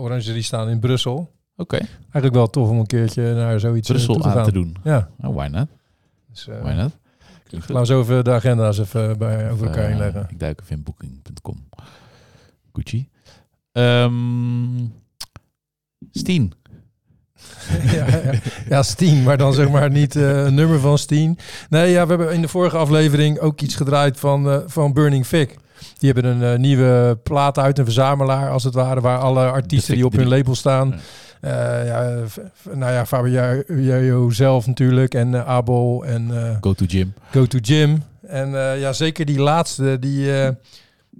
Orangerie 0.00 0.42
staan 0.42 0.68
in 0.68 0.78
Brussel. 0.80 1.30
Oké, 1.56 1.76
Eigenlijk 2.02 2.34
wel 2.34 2.50
tof 2.50 2.68
om 2.68 2.78
een 2.78 2.86
keertje 2.86 3.34
naar 3.34 3.60
zoiets 3.60 3.88
eh, 3.88 3.94
Brussel 3.94 4.14
toe 4.14 4.22
te 4.22 4.28
aan 4.28 4.34
gaan. 4.34 4.44
te 4.44 4.52
doen. 4.52 4.76
Ja, 4.84 5.10
Oh, 5.20 5.34
why 5.34 5.46
not? 5.46 5.66
dus, 6.30 6.48
eh, 6.48 6.62
Why 6.62 6.72
not? 6.72 6.98
Laten 7.50 7.74
we 7.78 7.86
zo 7.86 8.00
even 8.00 8.24
de 8.24 8.32
agenda's 8.32 8.78
even 8.78 9.18
bij, 9.18 9.50
over 9.50 9.66
elkaar 9.66 9.84
Eh, 9.84 9.90
inleggen. 9.90 10.26
ik 10.30 10.38
duik 10.40 10.60
even 10.60 10.76
in 10.76 10.82
booking.com. 10.82 11.68
Gucci. 12.72 13.08
Ehm 13.72 14.84
Steen. 16.10 16.52
ja, 17.96 18.06
ja, 18.06 18.30
ja, 18.68 18.82
Steen, 18.82 19.22
maar 19.22 19.36
dan 19.38 19.52
zeg 19.54 19.68
maar 19.70 19.90
niet 19.90 20.16
eh, 20.16 20.44
een 20.44 20.54
nummer 20.54 20.80
van 20.80 20.98
Steen. 20.98 21.38
Nee, 21.68 21.90
ja, 21.90 22.02
we 22.06 22.08
hebben 22.08 22.32
in 22.32 22.40
de 22.42 22.48
vorige 22.48 22.76
aflevering 22.76 23.38
ook 23.38 23.60
iets 23.60 23.74
gedraaid 23.74 24.18
van, 24.18 24.50
eh, 24.50 24.56
van 24.66 24.92
Burning 24.92 25.26
Fig. 25.26 25.48
Die 25.98 26.12
hebben 26.12 26.24
een 26.30 26.52
eh, 26.52 26.58
nieuwe 26.58 27.18
plaat 27.22 27.58
uit, 27.58 27.78
een 27.78 27.84
verzamelaar 27.84 28.50
als 28.50 28.64
het 28.64 28.74
ware, 28.74 29.00
waar 29.00 29.18
alle 29.18 29.46
artiesten 29.50 29.94
die 29.94 30.04
op 30.04 30.12
hun 30.12 30.24
3. 30.26 30.36
label 30.36 30.54
staan. 30.54 31.00
Ja, 31.84 32.12
v- 32.26 32.36
nou 32.74 32.92
ja, 32.92 33.06
Fabio 33.06 34.30
zelf 34.30 34.66
natuurlijk 34.66 35.14
en 35.14 35.46
Abel 35.46 36.04
en 36.06 36.30
Go 36.60 36.72
to 36.72 36.84
gym. 36.88 37.14
Go 37.32 37.46
to 37.46 37.58
Gym. 37.62 38.02
En 38.26 38.50
ja, 38.78 38.92
zeker 38.92 39.24
die 39.24 39.38
laatste, 39.40 39.96
die... 40.00 40.24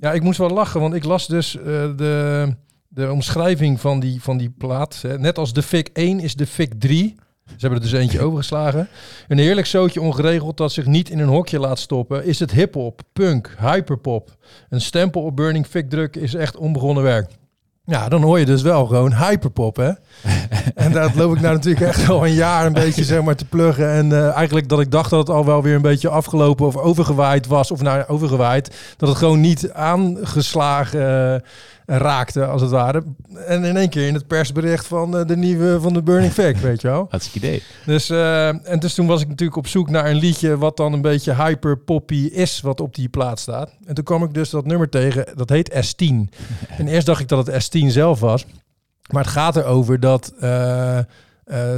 ja, 0.00 0.12
ik 0.12 0.22
moest 0.22 0.38
wel 0.38 0.50
lachen, 0.50 0.80
want 0.80 0.94
ik 0.94 1.04
las 1.04 1.26
dus 1.26 1.56
de, 1.96 2.54
de 2.92 3.12
omschrijving 3.12 3.80
van 3.80 4.00
die, 4.00 4.22
van 4.22 4.36
die 4.36 4.54
plaat. 4.58 4.98
Hè. 5.02 5.18
Net 5.18 5.38
als 5.38 5.52
de 5.52 5.62
FIC 5.62 5.88
1 5.92 6.20
is 6.20 6.34
de 6.34 6.46
FIC 6.46 6.72
3. 6.78 7.14
Ze 7.44 7.56
hebben 7.58 7.78
er 7.78 7.84
dus 7.90 8.00
eentje 8.00 8.20
overgeslagen. 8.26 8.88
Een 9.28 9.38
heerlijk 9.38 9.66
zootje 9.66 10.00
ongeregeld 10.00 10.56
dat 10.56 10.72
zich 10.72 10.86
niet 10.86 11.10
in 11.10 11.18
een 11.18 11.28
hokje 11.28 11.58
laat 11.58 11.78
stoppen. 11.78 12.24
Is 12.24 12.38
het 12.38 12.50
hip-hop, 12.50 13.02
punk, 13.12 13.54
hyperpop. 13.58 14.36
Een 14.68 14.80
stempel 14.80 15.22
op 15.22 15.36
Burning 15.36 15.66
Fic 15.66 15.90
drukken 15.90 16.22
is 16.22 16.34
echt 16.34 16.56
onbegonnen 16.56 17.02
werk. 17.02 17.30
Ja, 17.84 18.08
dan 18.08 18.22
hoor 18.22 18.38
je 18.38 18.44
dus 18.44 18.62
wel 18.62 18.86
gewoon 18.86 19.14
hyperpop, 19.14 19.76
hè? 19.76 19.90
en 20.84 20.92
dat 20.92 21.14
loop 21.14 21.34
ik 21.34 21.40
nou 21.40 21.54
natuurlijk 21.54 21.86
echt 21.86 22.08
al 22.08 22.26
een 22.26 22.34
jaar 22.34 22.66
een 22.66 22.72
beetje 22.72 23.04
zeg 23.04 23.22
maar 23.22 23.36
te 23.36 23.44
pluggen. 23.44 23.90
En 23.90 24.12
eh, 24.12 24.36
eigenlijk 24.36 24.68
dat 24.68 24.80
ik 24.80 24.90
dacht 24.90 25.10
dat 25.10 25.18
het 25.18 25.36
al 25.36 25.44
wel 25.44 25.62
weer 25.62 25.74
een 25.74 25.82
beetje 25.82 26.08
afgelopen 26.08 26.66
of 26.66 26.76
overgewaaid 26.76 27.46
was. 27.46 27.70
Of 27.70 27.82
nou, 27.82 28.04
overgewaaid. 28.06 28.94
Dat 28.96 29.08
het 29.08 29.18
gewoon 29.18 29.40
niet 29.40 29.72
aangeslagen 29.72 31.34
eh, 31.34 31.40
raakte, 31.98 32.46
als 32.46 32.62
het 32.62 32.70
ware. 32.70 33.02
En 33.46 33.64
in 33.64 33.76
één 33.76 33.88
keer 33.88 34.06
in 34.06 34.14
het 34.14 34.26
persbericht 34.26 34.86
van 34.86 35.16
eh, 35.16 35.26
de 35.26 35.36
nieuwe 35.36 35.80
van 35.80 35.92
de 35.92 36.02
Burning 36.02 36.32
Fact, 36.32 36.60
weet 36.70 36.80
je 36.80 36.88
wel. 36.88 37.06
Hartstikke 37.10 37.46
idee. 37.46 37.62
Dus, 37.86 38.10
eh, 38.10 38.68
en 38.68 38.78
dus 38.78 38.94
toen 38.94 39.06
was 39.06 39.20
ik 39.20 39.28
natuurlijk 39.28 39.58
op 39.58 39.66
zoek 39.66 39.90
naar 39.90 40.06
een 40.06 40.16
liedje 40.16 40.58
wat 40.58 40.76
dan 40.76 40.92
een 40.92 41.00
beetje 41.00 41.34
hyper 41.34 41.78
poppy 41.78 42.28
is, 42.32 42.60
wat 42.60 42.80
op 42.80 42.94
die 42.94 43.08
plaat 43.08 43.40
staat. 43.40 43.70
En 43.86 43.94
toen 43.94 44.04
kwam 44.04 44.22
ik 44.22 44.34
dus 44.34 44.50
dat 44.50 44.66
nummer 44.66 44.88
tegen, 44.88 45.26
dat 45.34 45.48
heet 45.48 45.70
S10. 45.72 46.14
en 46.78 46.88
eerst 46.88 47.06
dacht 47.06 47.20
ik 47.20 47.28
dat 47.28 47.46
het 47.46 47.64
S10 47.64 47.86
zelf 47.86 48.20
was. 48.20 48.46
Maar 49.10 49.22
het 49.22 49.32
gaat 49.32 49.56
erover 49.56 50.00
dat 50.00 50.32
eh, 50.40 50.98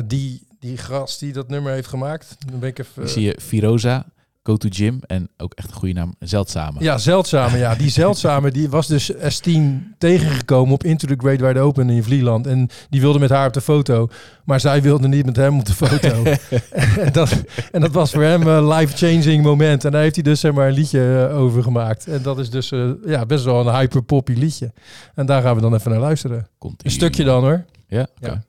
die, 0.04 0.46
die 0.58 0.76
gast 0.76 1.20
die 1.20 1.32
dat 1.32 1.48
nummer 1.48 1.72
heeft 1.72 1.88
gemaakt, 1.88 2.36
dan 2.50 2.58
ben 2.58 2.68
ik 2.68 2.78
even... 2.78 3.02
Ik 3.02 3.08
zie 3.08 3.22
je 3.22 3.38
Firoza, 3.40 4.06
Go 4.44 4.56
to 4.56 4.68
gym 4.72 5.00
en 5.06 5.28
ook 5.36 5.54
echt 5.54 5.68
een 5.68 5.74
goede 5.74 5.94
naam, 5.94 6.14
Zeldzame. 6.18 6.80
Ja, 6.80 6.98
zeldzame. 6.98 7.58
Ja, 7.58 7.74
die 7.74 7.90
zeldzame 8.00 8.50
die 8.50 8.70
was 8.70 8.86
dus 8.86 9.12
S10 9.12 9.60
tegengekomen 9.98 10.74
op 10.74 10.84
Into 10.84 11.06
the 11.06 11.14
Great 11.16 11.40
Wide 11.40 11.60
Open 11.60 11.90
in 11.90 12.02
Vlieland. 12.02 12.46
En 12.46 12.68
die 12.90 13.00
wilde 13.00 13.18
met 13.18 13.30
haar 13.30 13.46
op 13.46 13.52
de 13.52 13.60
foto. 13.60 14.08
Maar 14.44 14.60
zij 14.60 14.82
wilde 14.82 15.08
niet 15.08 15.26
met 15.26 15.36
hem 15.36 15.58
op 15.58 15.64
de 15.64 15.72
foto. 15.72 16.22
en, 17.04 17.12
dat, 17.12 17.42
en 17.72 17.80
dat 17.80 17.92
was 17.92 18.10
voor 18.10 18.22
hem 18.22 18.46
een 18.46 18.68
life-changing 18.68 19.42
moment. 19.42 19.84
En 19.84 19.90
daar 19.90 20.02
heeft 20.02 20.14
hij 20.14 20.24
dus 20.24 20.40
zeg 20.40 20.52
maar 20.52 20.68
een 20.68 20.74
liedje 20.74 21.28
eh, 21.30 21.38
over 21.38 21.62
gemaakt. 21.62 22.06
En 22.06 22.22
dat 22.22 22.38
is 22.38 22.50
dus 22.50 22.72
eh, 22.72 22.90
ja, 23.06 23.26
best 23.26 23.44
wel 23.44 23.66
een 23.66 23.74
hyper-poppy 23.74 24.32
liedje. 24.32 24.72
En 25.14 25.26
daar 25.26 25.42
gaan 25.42 25.54
we 25.54 25.60
dan 25.60 25.74
even 25.74 25.90
naar 25.90 26.00
luisteren. 26.00 26.48
Komt 26.58 26.84
Een 26.84 26.90
stukje 26.90 27.24
dan 27.24 27.42
hoor. 27.42 27.64
Ja, 27.86 28.06
oké. 28.20 28.30
Ja. 28.30 28.42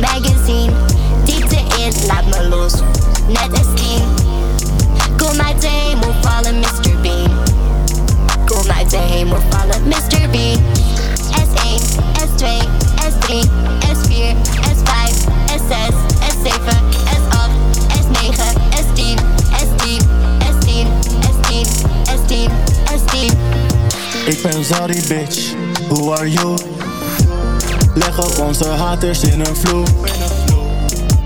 Magazine. 0.00 0.72
Diepte 1.24 1.56
in, 1.78 2.06
laat 2.06 2.24
me 2.26 2.48
los, 2.48 2.72
net 3.26 3.50
S10. 3.60 4.02
Kom 5.16 5.40
uit 5.40 5.60
de 5.60 5.68
hemel 5.68 6.14
vallen, 6.20 6.58
Mr. 6.58 7.00
Bean. 7.00 7.30
Kom 8.46 8.70
uit 8.70 8.90
de 8.90 8.96
hemel 8.96 9.40
vallen, 9.50 9.82
Mr. 9.88 10.28
Bean. 10.30 10.60
S1, 11.30 11.82
S2, 12.26 12.44
S3, 13.10 13.30
S4, 13.92 14.34
S5, 14.74 14.92
S6, 15.46 15.94
S7, 16.32 16.68
S8, 17.18 17.50
S9, 18.02 18.18
S10, 18.82 19.18
S10, 19.62 19.98
S10, 20.52 20.86
S10, 21.32 21.66
S10, 22.04 22.50
S10. 22.94 23.36
Ik 24.26 24.42
ben 24.42 24.64
sorry 24.64 25.02
bitch, 25.08 25.54
who 25.88 26.12
are 26.12 26.30
you? 26.30 26.81
Leggen 27.94 28.44
onze 28.44 28.68
haters 28.68 29.22
in 29.22 29.40
een 29.40 29.56
vloer 29.56 29.86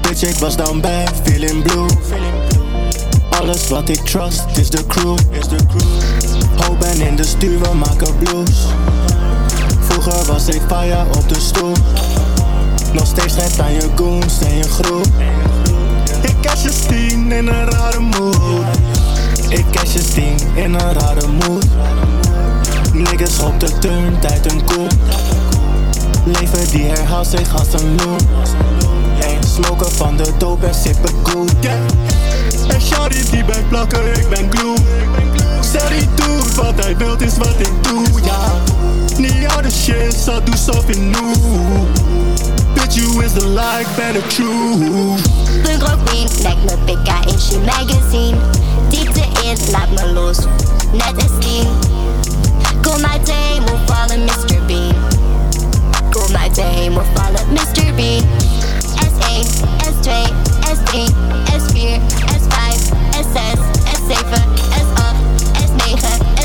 Bitch 0.01 0.23
ik 0.23 0.37
was 0.37 0.57
down 0.57 0.81
bad, 0.81 1.11
feeling 1.23 1.63
blue. 1.63 1.87
Alles 3.31 3.69
wat 3.69 3.89
ik 3.89 4.01
trust 4.05 4.45
is 4.55 4.71
de 4.71 4.87
crew. 4.87 5.17
Hoop 6.57 6.79
ben 6.81 7.01
in 7.01 7.17
de 7.17 7.25
stuur, 7.25 7.61
we 7.61 7.75
maken 7.75 8.19
blues. 8.19 8.67
Vroeger 9.81 10.25
was 10.25 10.49
ik 10.49 10.61
fire 10.69 11.05
op 11.17 11.29
de 11.29 11.41
stoel. 11.41 11.73
Nog 12.93 13.07
steeds 13.07 13.35
het 13.37 13.61
aan 13.61 13.73
je 13.73 13.89
goons 13.95 14.41
en 14.41 14.57
je 14.57 14.63
groep. 14.63 15.07
Ik 16.23 16.35
cash 16.41 16.63
je 16.63 16.73
tien 16.89 17.33
in 17.33 17.49
een 17.49 17.71
rare 17.71 18.01
mood. 18.01 18.37
Ik 19.49 19.65
cash 19.71 19.93
je 19.93 20.05
tien 20.15 20.39
in 20.55 20.75
een 20.75 20.93
rare 20.93 21.27
mood. 21.27 21.67
Niggas 22.93 23.39
op 23.39 23.61
de 23.61 23.79
turn, 23.79 24.19
tijd 24.21 24.53
een 24.53 24.65
koel 24.65 24.87
Leven 26.27 26.71
die 26.71 26.85
herhaalt 26.85 27.27
zich 27.27 27.59
als 27.59 27.83
een 27.83 27.99
Hey, 29.15 29.39
smoken 29.55 29.93
van 29.93 30.17
de 30.17 30.33
dope 30.39 30.67
en 30.67 30.75
sippen 30.75 31.15
goed 31.23 31.53
yeah. 31.61 31.75
En 32.69 32.81
shawty 32.81 33.31
die 33.31 33.45
ben 33.45 33.69
plakken, 33.69 34.13
ik 34.13 34.29
ben 34.29 34.51
glue 34.51 34.75
Sorry 35.61 36.09
doet, 36.15 36.55
wat 36.55 36.85
hij 36.85 36.97
wilt 36.97 37.21
is 37.21 37.37
wat 37.37 37.55
ik 37.59 37.73
doe, 37.81 38.23
ja 38.25 38.53
Niet 39.17 39.47
oude 39.47 39.71
shit, 39.71 40.15
zal 40.15 40.45
doe 40.45 40.57
zoveel 40.57 41.01
nieuw 41.01 41.87
Bitch 42.75 42.95
you 42.95 43.25
is 43.25 43.33
the 43.33 43.49
like, 43.49 44.19
ik 44.19 44.29
true 44.29 45.15
Punk 45.63 45.83
rookpien, 45.83 46.29
lijkt 46.43 46.65
me 46.65 46.77
PK 46.85 47.31
in 47.31 47.39
She 47.39 47.59
Magazine. 47.59 48.37
Diepte 48.89 49.25
in, 49.45 49.71
laat 49.71 49.91
me 49.91 50.13
los, 50.13 50.39
net 50.93 51.25
S10. 51.25 51.67
Kom 52.83 53.05
uit 53.05 53.27
de 53.27 53.33
hemel 53.33 53.79
vallen, 53.87 54.25
Mr. 54.25 54.47
Bean. 54.47 54.66
De 56.57 56.63
hemel 56.63 57.03
vallen, 57.15 57.47
Mr. 57.53 57.95
Bean. 57.95 58.25
S1, 59.07 59.47
S2, 59.93 60.11
S3, 60.75 60.95
S4, 61.59 62.01
S5, 62.37 62.57
S6, 63.23 63.59
S7, 63.97 64.33
S8, 64.83 65.17
S9, 65.67 65.85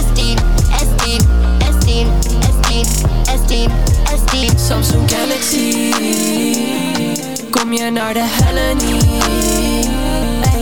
S10, 0.02 0.38
S10, 0.84 1.22
S10, 1.72 2.08
S10, 2.52 2.88
S10, 3.36 3.72
S10. 4.06 4.60
Samsung 4.68 5.12
Galaxy 5.12 5.94
Kom 7.50 7.74
je 7.74 7.90
naar 7.92 8.14
de 8.14 8.24
helle 8.24 8.74
niet 8.74 9.06
Ey, 10.42 10.62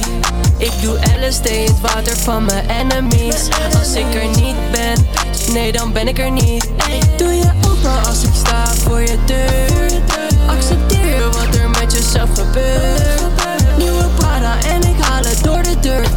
Ik 0.57 0.71
doe 0.81 0.99
LSD, 1.27 1.49
het 1.49 1.79
water 1.81 2.17
van 2.17 2.45
mijn 2.45 2.69
enemies 2.69 3.49
Als 3.79 3.93
ik 3.93 4.13
er 4.13 4.27
niet 4.27 4.71
ben, 4.71 5.07
nee 5.53 5.71
dan 5.71 5.91
ben 5.93 6.07
ik 6.07 6.19
er 6.19 6.31
niet 6.31 6.69
Doe 7.17 7.33
je 7.33 7.58
als 7.85 8.23
ik 8.23 8.33
sta 8.33 8.65
voor 8.65 9.01
je 9.01 9.17
deur 9.25 10.01
Accepteer 10.47 11.23
wat 11.23 11.55
er 11.55 11.69
met 11.69 11.91
jezelf 11.91 12.29
gebeurt 12.33 13.77
Nieuwe 13.77 14.05
Prada 14.15 14.55
en 14.67 14.81
ik 14.81 15.01
haal 15.01 15.23
het 15.23 15.43
door 15.43 15.63
de 15.63 15.79
deur 15.79 16.07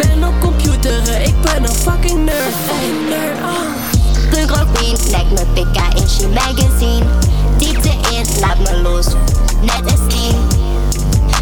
Ben 0.00 0.24
op 0.24 0.40
computeren, 0.40 1.24
ik 1.24 1.34
ben 1.40 1.64
een 1.64 1.74
fucking 1.74 2.24
nerd 2.24 2.54
Ey, 2.70 3.08
nerd. 3.08 3.34
Punk 4.30 4.50
rookpien, 4.50 4.96
lijkt 5.10 5.30
me 5.30 5.44
in 5.94 6.08
She 6.08 6.28
Magazine. 6.28 7.04
Diepte 7.58 7.88
in, 7.88 8.40
laat 8.40 8.58
me 8.58 8.82
los, 8.82 9.06
net 9.60 9.94
S10. 9.94 10.36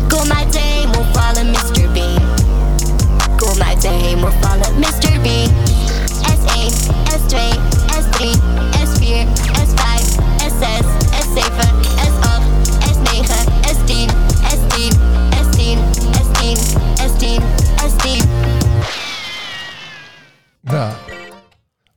Kom 0.08 0.32
uit 0.32 0.52
de 0.52 0.58
hemel 0.58 1.04
Mr. 1.50 1.92
Bean. 1.92 2.22
Kom 3.36 3.62
uit 3.62 3.82
de 3.82 3.88
hemel 3.88 4.30
vallen, 4.40 4.78
Mr. 4.78 5.20
Bean. 5.22 5.61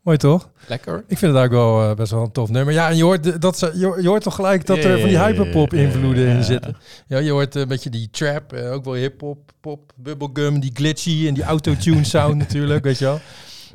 Mooi 0.06 0.18
toch? 0.18 0.50
Lekker. 0.68 1.04
Ik 1.08 1.18
vind 1.18 1.34
het 1.34 1.44
ook 1.44 1.52
wel 1.52 1.90
eh, 1.90 1.96
best 1.96 2.12
wel 2.12 2.22
een 2.22 2.32
tof 2.32 2.50
nummer. 2.50 2.74
Ja, 2.74 2.90
en 2.90 2.98
je 2.98 3.04
hoort, 3.04 3.42
dat 3.42 3.58
ze, 3.58 3.72
je, 4.02 4.08
hoort 4.08 4.24
toch 4.24 4.36
gelijk 4.36 4.66
dat 4.66 4.78
er 4.78 5.00
van 5.00 5.10
die 5.10 5.18
ja, 5.18 5.28
ja, 5.28 5.34
hyperpop 5.34 5.72
ja, 5.72 5.80
ja, 5.80 5.86
invloeden 5.86 6.28
ja. 6.28 6.36
in 6.36 6.44
zitten. 6.44 6.78
Ja, 7.08 7.18
je 7.18 7.32
hoort 7.32 7.56
een 7.56 7.68
beetje 7.68 7.90
die 7.90 8.10
trap, 8.12 8.54
eh, 8.54 8.72
ook 8.72 8.84
wel 8.84 8.94
hip-hop, 8.94 9.52
pop, 9.62 9.92
bubblegum, 9.96 10.60
die 10.60 10.72
glitchy 10.74 11.28
en 11.28 11.34
die 11.34 11.44
autotune 11.44 12.04
sound 12.04 12.36
natuurlijk, 12.46 12.84
weet 12.84 12.98
je 12.98 13.06
wel. 13.06 13.20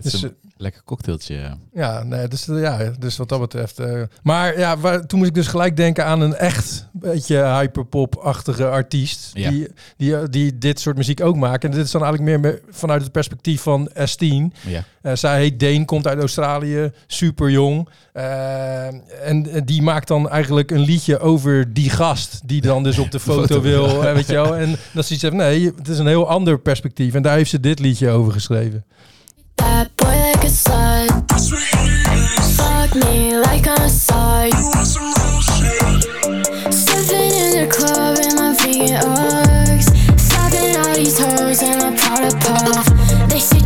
Dus, 0.01 0.27
lekker 0.61 0.83
cocktailtje. 0.85 1.57
ja. 1.75 2.03
Nee, 2.03 2.29
dus, 2.29 2.49
eh, 2.49 2.61
ja, 2.61 2.93
dus 2.99 3.17
wat 3.17 3.29
dat 3.29 3.41
betreft. 3.41 3.79
eh, 3.79 4.03
maar 4.23 4.59
ja, 4.59 4.79
waar, 4.79 5.07
toen 5.07 5.19
moest 5.19 5.31
ik 5.31 5.37
dus 5.37 5.47
gelijk 5.47 5.77
denken 5.77 6.05
aan 6.05 6.21
een 6.21 6.35
echt 6.35 6.89
beetje 6.93 7.37
hyperpop-achtige 7.37 8.67
artiest. 8.69 9.31
Ja. 9.35 9.51
Die, 9.51 9.69
die, 9.97 10.17
eh, 10.17 10.23
die 10.31 10.59
dit 10.59 10.81
soort 10.81 10.97
muziek 10.97 11.21
ook 11.21 11.37
maakt. 11.37 11.65
En 11.65 11.71
dit 11.71 11.85
is 11.85 11.91
dan 11.91 12.03
eigenlijk 12.05 12.31
meer 12.43 12.53
me- 12.53 12.63
vanuit 12.71 13.03
het 13.03 13.13
perspectief 13.13 13.61
van 13.63 13.91
S10. 13.95 14.53
Ja. 14.67 14.85
Zij 15.17 15.39
heet 15.39 15.61
Deen, 15.61 15.85
komt 15.85 16.07
uit 16.07 16.19
Australië, 16.19 16.93
super 17.07 17.51
jong. 17.51 17.89
En 19.25 19.47
die 19.65 19.83
maakt 19.83 20.09
dan 20.09 20.29
eigenlijk 20.29 20.71
een 20.71 20.81
liedje 20.81 21.19
over 21.19 21.73
die 21.73 21.91
gast 21.91 22.41
die 22.45 22.61
dan 22.61 22.83
dus 22.83 22.99
op 22.99 23.11
de 23.11 23.21
foto 23.31 23.41
Foto. 23.41 23.61
wil, 23.61 24.01
weet 24.03 24.27
je 24.27 24.33
wel. 24.33 24.57
En 24.57 24.77
dat 24.93 25.07
ze 25.07 25.15
iets 25.15 25.23
nee, 25.23 25.73
het 25.77 25.89
is 25.89 25.99
een 25.99 26.07
heel 26.07 26.29
ander 26.29 26.59
perspectief. 26.61 27.15
En 27.15 27.23
daar 27.23 27.37
heeft 27.37 27.51
ze 27.51 27.61
dit 27.61 27.79
liedje 27.79 28.11
over 28.11 28.33
geschreven. 28.33 28.85
That 29.57 29.97
boy 29.97 30.07
like 30.07 30.45
a 30.45 30.51
slut. 30.51 31.11
Fuck 32.57 32.95
me 32.97 33.37
like 33.39 33.67
I'm 33.67 33.89
a. 33.89 34.51
Stepping 36.73 37.33
in 37.43 37.51
the 37.61 37.69
club 37.71 38.19
in 38.19 38.37
my 38.37 38.55
vegan 38.59 39.01
Uggs. 39.03 39.89
Slapping 40.19 40.77
all 40.77 40.95
these 40.95 41.19
hoes 41.19 41.63
in 41.63 41.79
my 41.79 41.97
Prada 41.97 42.31
puff. 42.39 42.87
They 43.29 43.39
say 43.39 43.61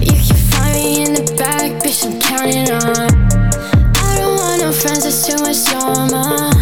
you 0.00 0.16
can 0.16 0.36
find 0.50 0.74
me 0.74 1.04
in 1.04 1.14
the 1.14 1.34
back, 1.36 1.82
bitch, 1.82 2.04
I'm 2.06 2.18
counting 2.20 2.70
on. 2.70 3.10
I 3.96 4.18
don't 4.18 4.36
want 4.36 4.60
no 4.62 4.72
friends, 4.72 5.04
too 5.26 5.36
much 5.42 5.64
drama. 5.64 6.55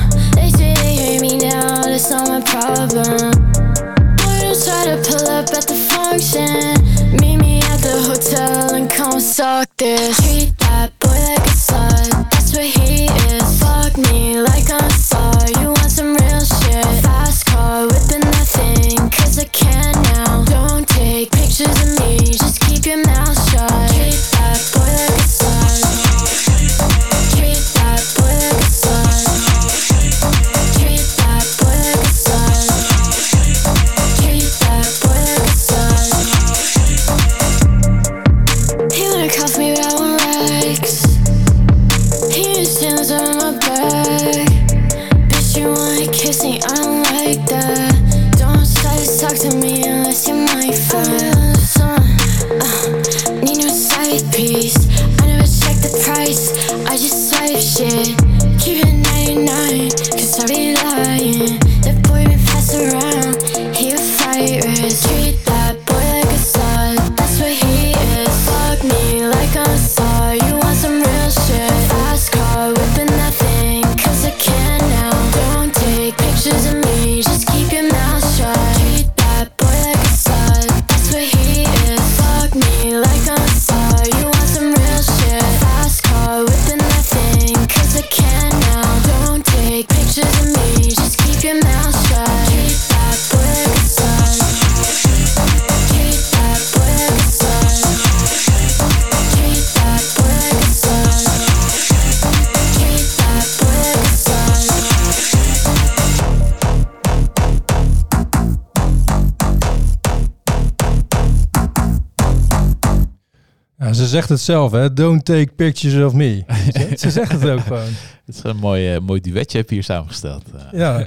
Zegt 114.14 114.28
het 114.28 114.40
zelf, 114.40 114.72
hè? 114.72 114.92
Don't 114.92 115.24
take 115.24 115.48
pictures 115.56 116.06
of 116.06 116.12
me. 116.12 116.44
ze, 116.72 116.88
ze 117.06 117.10
zegt 117.10 117.32
het 117.32 117.48
ook 117.48 117.60
gewoon. 117.60 117.92
Het 118.24 118.34
is 118.34 118.40
een 118.42 118.56
mooi, 118.56 118.94
eh, 118.94 119.00
mooi 119.00 119.20
duetje 119.20 119.58
heb 119.58 119.68
je 119.68 119.74
hier 119.74 119.84
samengesteld. 119.84 120.44
eh. 120.54 120.78
Ja. 120.78 121.06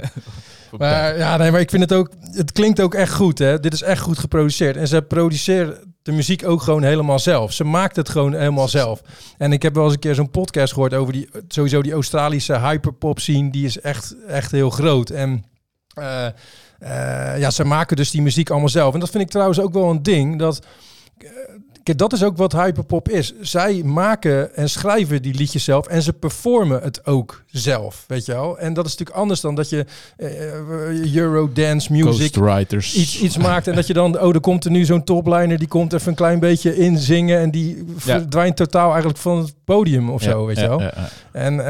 Maar, 0.78 1.18
ja, 1.18 1.36
nee, 1.36 1.50
maar 1.50 1.60
ik 1.60 1.70
vind 1.70 1.82
het 1.82 1.92
ook... 1.92 2.10
Het 2.32 2.52
klinkt 2.52 2.80
ook 2.80 2.94
echt 2.94 3.12
goed, 3.14 3.38
hè? 3.38 3.60
Dit 3.60 3.72
is 3.72 3.82
echt 3.82 4.00
goed 4.00 4.18
geproduceerd. 4.18 4.76
En 4.76 4.88
ze 4.88 5.02
produceert 5.02 5.84
de 6.02 6.12
muziek 6.12 6.46
ook 6.48 6.62
gewoon 6.62 6.82
helemaal 6.82 7.18
zelf. 7.18 7.52
Ze 7.52 7.64
maakt 7.64 7.96
het 7.96 8.08
gewoon 8.08 8.34
helemaal 8.34 8.68
zelf. 8.68 9.00
En 9.38 9.52
ik 9.52 9.62
heb 9.62 9.74
wel 9.74 9.84
eens 9.84 9.92
een 9.92 9.98
keer 9.98 10.14
zo'n 10.14 10.30
podcast 10.30 10.72
gehoord 10.72 10.94
over 10.94 11.12
die... 11.12 11.28
Sowieso 11.48 11.82
die 11.82 11.92
Australische 11.92 12.58
hyperpop 12.58 13.20
scene. 13.20 13.50
Die 13.50 13.64
is 13.64 13.80
echt, 13.80 14.16
echt 14.26 14.50
heel 14.50 14.70
groot. 14.70 15.10
En... 15.10 15.44
eh, 15.94 17.38
ja, 17.38 17.50
ze 17.50 17.64
maken 17.64 17.96
dus 17.96 18.10
die 18.10 18.22
muziek 18.22 18.50
allemaal 18.50 18.68
zelf. 18.68 18.94
En 18.94 19.00
dat 19.00 19.10
vind 19.10 19.22
ik 19.22 19.30
trouwens 19.30 19.60
ook 19.60 19.72
wel 19.72 19.90
een 19.90 20.02
ding. 20.02 20.38
Dat, 20.38 20.66
kijk, 21.88 22.00
dat 22.00 22.12
is 22.12 22.24
ook 22.24 22.36
wat 22.36 22.52
hyperpop 22.52 23.08
is. 23.08 23.32
Zij 23.40 23.82
maken 23.84 24.56
en 24.56 24.70
schrijven 24.70 25.22
die 25.22 25.34
liedjes 25.34 25.64
zelf. 25.64 25.86
En 25.86 26.02
ze 26.02 26.12
performen 26.12 26.82
het 26.82 27.06
ook 27.06 27.42
zelf, 27.46 28.04
weet 28.06 28.24
je 28.24 28.32
wel. 28.32 28.58
En 28.58 28.74
dat 28.74 28.84
is 28.86 28.90
natuurlijk 28.90 29.18
anders 29.18 29.40
dan 29.40 29.54
dat 29.54 29.68
je 29.68 29.86
eh, 30.16 31.14
Eurodance 31.14 31.92
music 31.92 32.36
iets, 32.76 33.20
iets 33.20 33.36
maakt. 33.36 33.66
En 33.66 33.74
dat 33.74 33.86
je 33.86 33.92
dan, 33.92 34.20
oh, 34.20 34.34
er 34.34 34.40
komt 34.40 34.64
er 34.64 34.70
nu 34.70 34.84
zo'n 34.84 35.04
topliner. 35.04 35.58
Die 35.58 35.68
komt 35.68 35.92
even 35.92 36.08
een 36.08 36.14
klein 36.14 36.40
beetje 36.40 36.76
inzingen. 36.76 37.38
En 37.38 37.50
die 37.50 37.84
verdwijnt 37.96 38.56
totaal 38.56 38.88
eigenlijk 38.88 39.18
van 39.18 39.38
het 39.38 39.54
podium 39.64 40.10
of 40.10 40.24
Ja, 40.24 40.30
zo, 40.30 40.46
weet 40.46 40.58
je 40.58 40.68
wel. 40.68 40.80
ja. 40.80 41.08
En, 41.32 41.60
eh, 41.60 41.66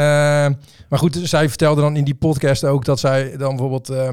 maar 0.88 0.98
goed, 0.98 1.20
zij 1.22 1.48
vertelde 1.48 1.80
dan 1.80 1.96
in 1.96 2.04
die 2.04 2.14
podcast 2.14 2.64
ook 2.64 2.84
dat 2.84 3.00
zij 3.00 3.36
dan 3.36 3.48
bijvoorbeeld 3.48 3.88
eh, 3.88 4.08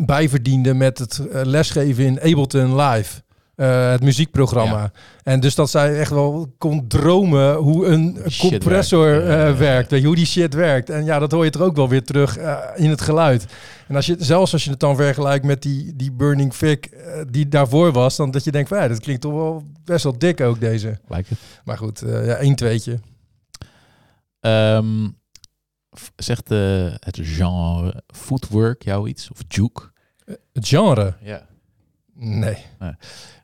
bijverdiende 0.00 0.74
met 0.74 0.98
het 0.98 1.18
eh, 1.18 1.40
lesgeven 1.44 2.04
in 2.04 2.20
Ableton 2.20 2.76
Live. 2.80 3.22
Eh, 3.56 3.90
het 3.90 4.02
muziekprogramma. 4.02 4.92
En 5.22 5.40
dus 5.40 5.54
dat 5.54 5.70
zij 5.70 5.98
echt 5.98 6.10
wel 6.10 6.54
kon 6.58 6.88
dromen 6.88 7.54
hoe 7.54 7.86
een 7.86 8.18
Shit 8.30 8.50
compressor 8.50 9.06
werkt. 9.06 9.26
Ja, 9.26 9.46
eh, 9.46 9.56
werkt. 9.56 9.90
Weet 9.90 10.00
je, 10.00 10.06
hoe 10.06 10.16
die 10.16 10.26
shit 10.26 10.54
werkt. 10.54 10.90
En 10.90 11.04
ja, 11.04 11.18
dat 11.18 11.32
hoor 11.32 11.44
je 11.44 11.50
er 11.50 11.62
ook 11.62 11.76
wel 11.76 11.88
weer 11.88 12.04
terug 12.04 12.36
eh, 12.36 12.58
in 12.74 12.90
het 12.90 13.00
geluid. 13.00 13.46
En 13.88 13.96
als 13.96 14.06
je, 14.06 14.16
zelfs 14.18 14.52
als 14.52 14.64
je 14.64 14.70
het 14.70 14.80
dan 14.80 14.96
vergelijkt 14.96 15.44
met 15.44 15.62
die, 15.62 15.96
die 15.96 16.12
Burning 16.12 16.54
Fig 16.54 16.78
die 17.30 17.48
daarvoor 17.48 17.92
was, 17.92 18.16
dan 18.16 18.30
dat 18.30 18.44
je 18.44 18.50
denkt 18.50 18.68
van 18.68 18.78
ja, 18.78 18.88
dat 18.88 19.00
klinkt 19.00 19.22
toch 19.22 19.32
wel 19.32 19.62
best 19.84 20.04
wel 20.04 20.18
dik 20.18 20.40
ook 20.40 20.60
deze. 20.60 20.98
Lijkt 21.08 21.28
het. 21.28 21.38
Maar 21.64 21.78
goed, 21.78 22.02
ja, 22.06 22.34
één 22.34 22.54
tweetje. 22.54 22.98
Ehm, 24.40 25.08
zegt 26.16 26.48
het 26.48 27.18
genre 27.22 28.02
footwork 28.06 28.82
jou 28.82 29.08
iets? 29.08 29.30
Of 29.30 29.38
juke? 29.48 29.92
Het 30.52 30.68
genre? 30.68 31.14
Ja. 31.20 31.46
Nee. 32.14 32.56
Nee, 32.78 32.94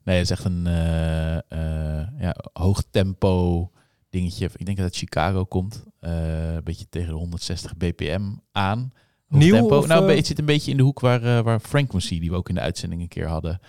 nee 0.04 0.16
het 0.16 0.24
is 0.24 0.30
echt 0.30 0.44
een 0.44 0.66
eh, 0.66 2.20
ja, 2.20 2.36
hoog 2.52 2.82
tempo 2.90 3.70
dingetje. 4.10 4.50
Ik 4.56 4.64
denk 4.64 4.76
dat 4.76 4.86
het 4.86 4.96
Chicago 4.96 5.44
komt. 5.44 5.84
Eh, 6.00 6.54
een 6.54 6.64
beetje 6.64 6.86
tegen 6.88 7.08
de 7.08 7.14
160 7.14 7.76
bpm 7.76 8.22
aan. 8.52 8.92
Hoog 9.28 9.40
Nieuw 9.40 9.54
tempo. 9.54 9.76
of, 9.76 9.86
nou, 9.86 10.12
het 10.12 10.26
zit 10.26 10.38
een 10.38 10.44
beetje 10.44 10.70
in 10.70 10.76
de 10.76 10.82
hoek 10.82 11.00
waar, 11.00 11.42
waar 11.42 11.60
Frank 11.60 12.08
die 12.08 12.30
we 12.30 12.36
ook 12.36 12.48
in 12.48 12.54
de 12.54 12.60
uitzending 12.60 13.02
een 13.02 13.08
keer 13.08 13.26
hadden, 13.26 13.60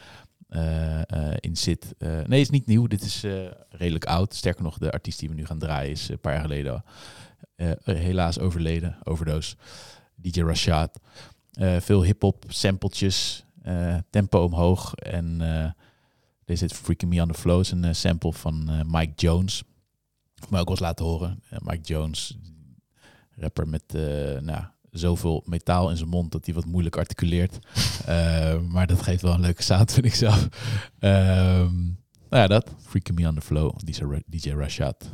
in 1.40 1.58
zit. 1.58 1.96
Nee, 2.00 2.22
het 2.22 2.32
is 2.32 2.50
niet 2.50 2.68
nieuw. 2.68 2.88
Dit 2.88 3.02
is 3.02 3.26
redelijk 3.70 4.06
oud. 4.06 4.36
Sterker 4.36 4.64
nog, 4.64 4.78
de 4.78 4.92
artiest 4.92 5.20
die 5.20 5.30
we 5.30 5.36
nu 5.36 5.46
gaan 5.46 5.60
draaien 5.60 5.92
is 5.92 6.10
een 6.10 6.20
paar 6.20 6.34
jaar 6.34 6.42
geleden 6.42 6.84
helaas 7.84 8.40
overleden. 8.40 8.98
Overdose. 9.04 9.56
DJ 10.16 10.42
Rashad. 10.42 11.00
Veel 11.80 12.04
hip-hop, 12.04 12.46
sampletjes, 12.48 13.46
tempo 14.10 14.44
omhoog. 14.44 14.96
En 14.96 15.42
Deze 16.52 16.64
heet 16.64 16.74
Freaking 16.74 17.14
Me 17.14 17.22
on 17.22 17.28
the 17.28 17.40
Flow. 17.40 17.60
is 17.60 17.72
een 17.72 17.84
eh, 17.84 17.94
sample 17.94 18.34
van 18.34 18.70
eh, 18.70 18.80
Mike 18.86 19.14
Jones. 19.16 19.64
Voor 20.36 20.48
mij 20.50 20.60
ook 20.60 20.68
wel 20.68 20.76
eens 20.76 20.86
laten 20.86 21.06
horen. 21.06 21.44
Eh, 21.50 21.60
Mike 21.62 21.82
Jones, 21.82 22.38
rapper 23.36 23.68
met 23.68 23.84
nou, 24.42 24.64
zoveel 24.90 25.44
metaal 25.46 25.90
in 25.90 25.98
zijn 25.98 26.10
mond 26.10 26.32
dat 26.32 26.46
hij 26.46 26.54
wat 26.54 26.66
moeilijk 26.66 26.98
articuleert. 26.98 27.60
Maar 28.74 28.88
dat 28.88 29.02
geeft 29.02 29.22
wel 29.22 29.34
een 29.34 29.42
leuke 29.42 29.64
sound, 29.64 29.92
vind 29.94 30.06
ik 30.06 30.16
zelf. 30.16 30.48
Ehm, 31.00 31.76
nou 32.30 32.42
ja, 32.42 32.48
dat. 32.48 32.72
Freaking 32.80 33.20
Me 33.20 33.28
on 33.28 33.36
the 33.36 33.42
Flow. 33.42 33.78
DJ, 33.84 34.04
DJ 34.26 34.50
Rashad. 34.50 35.10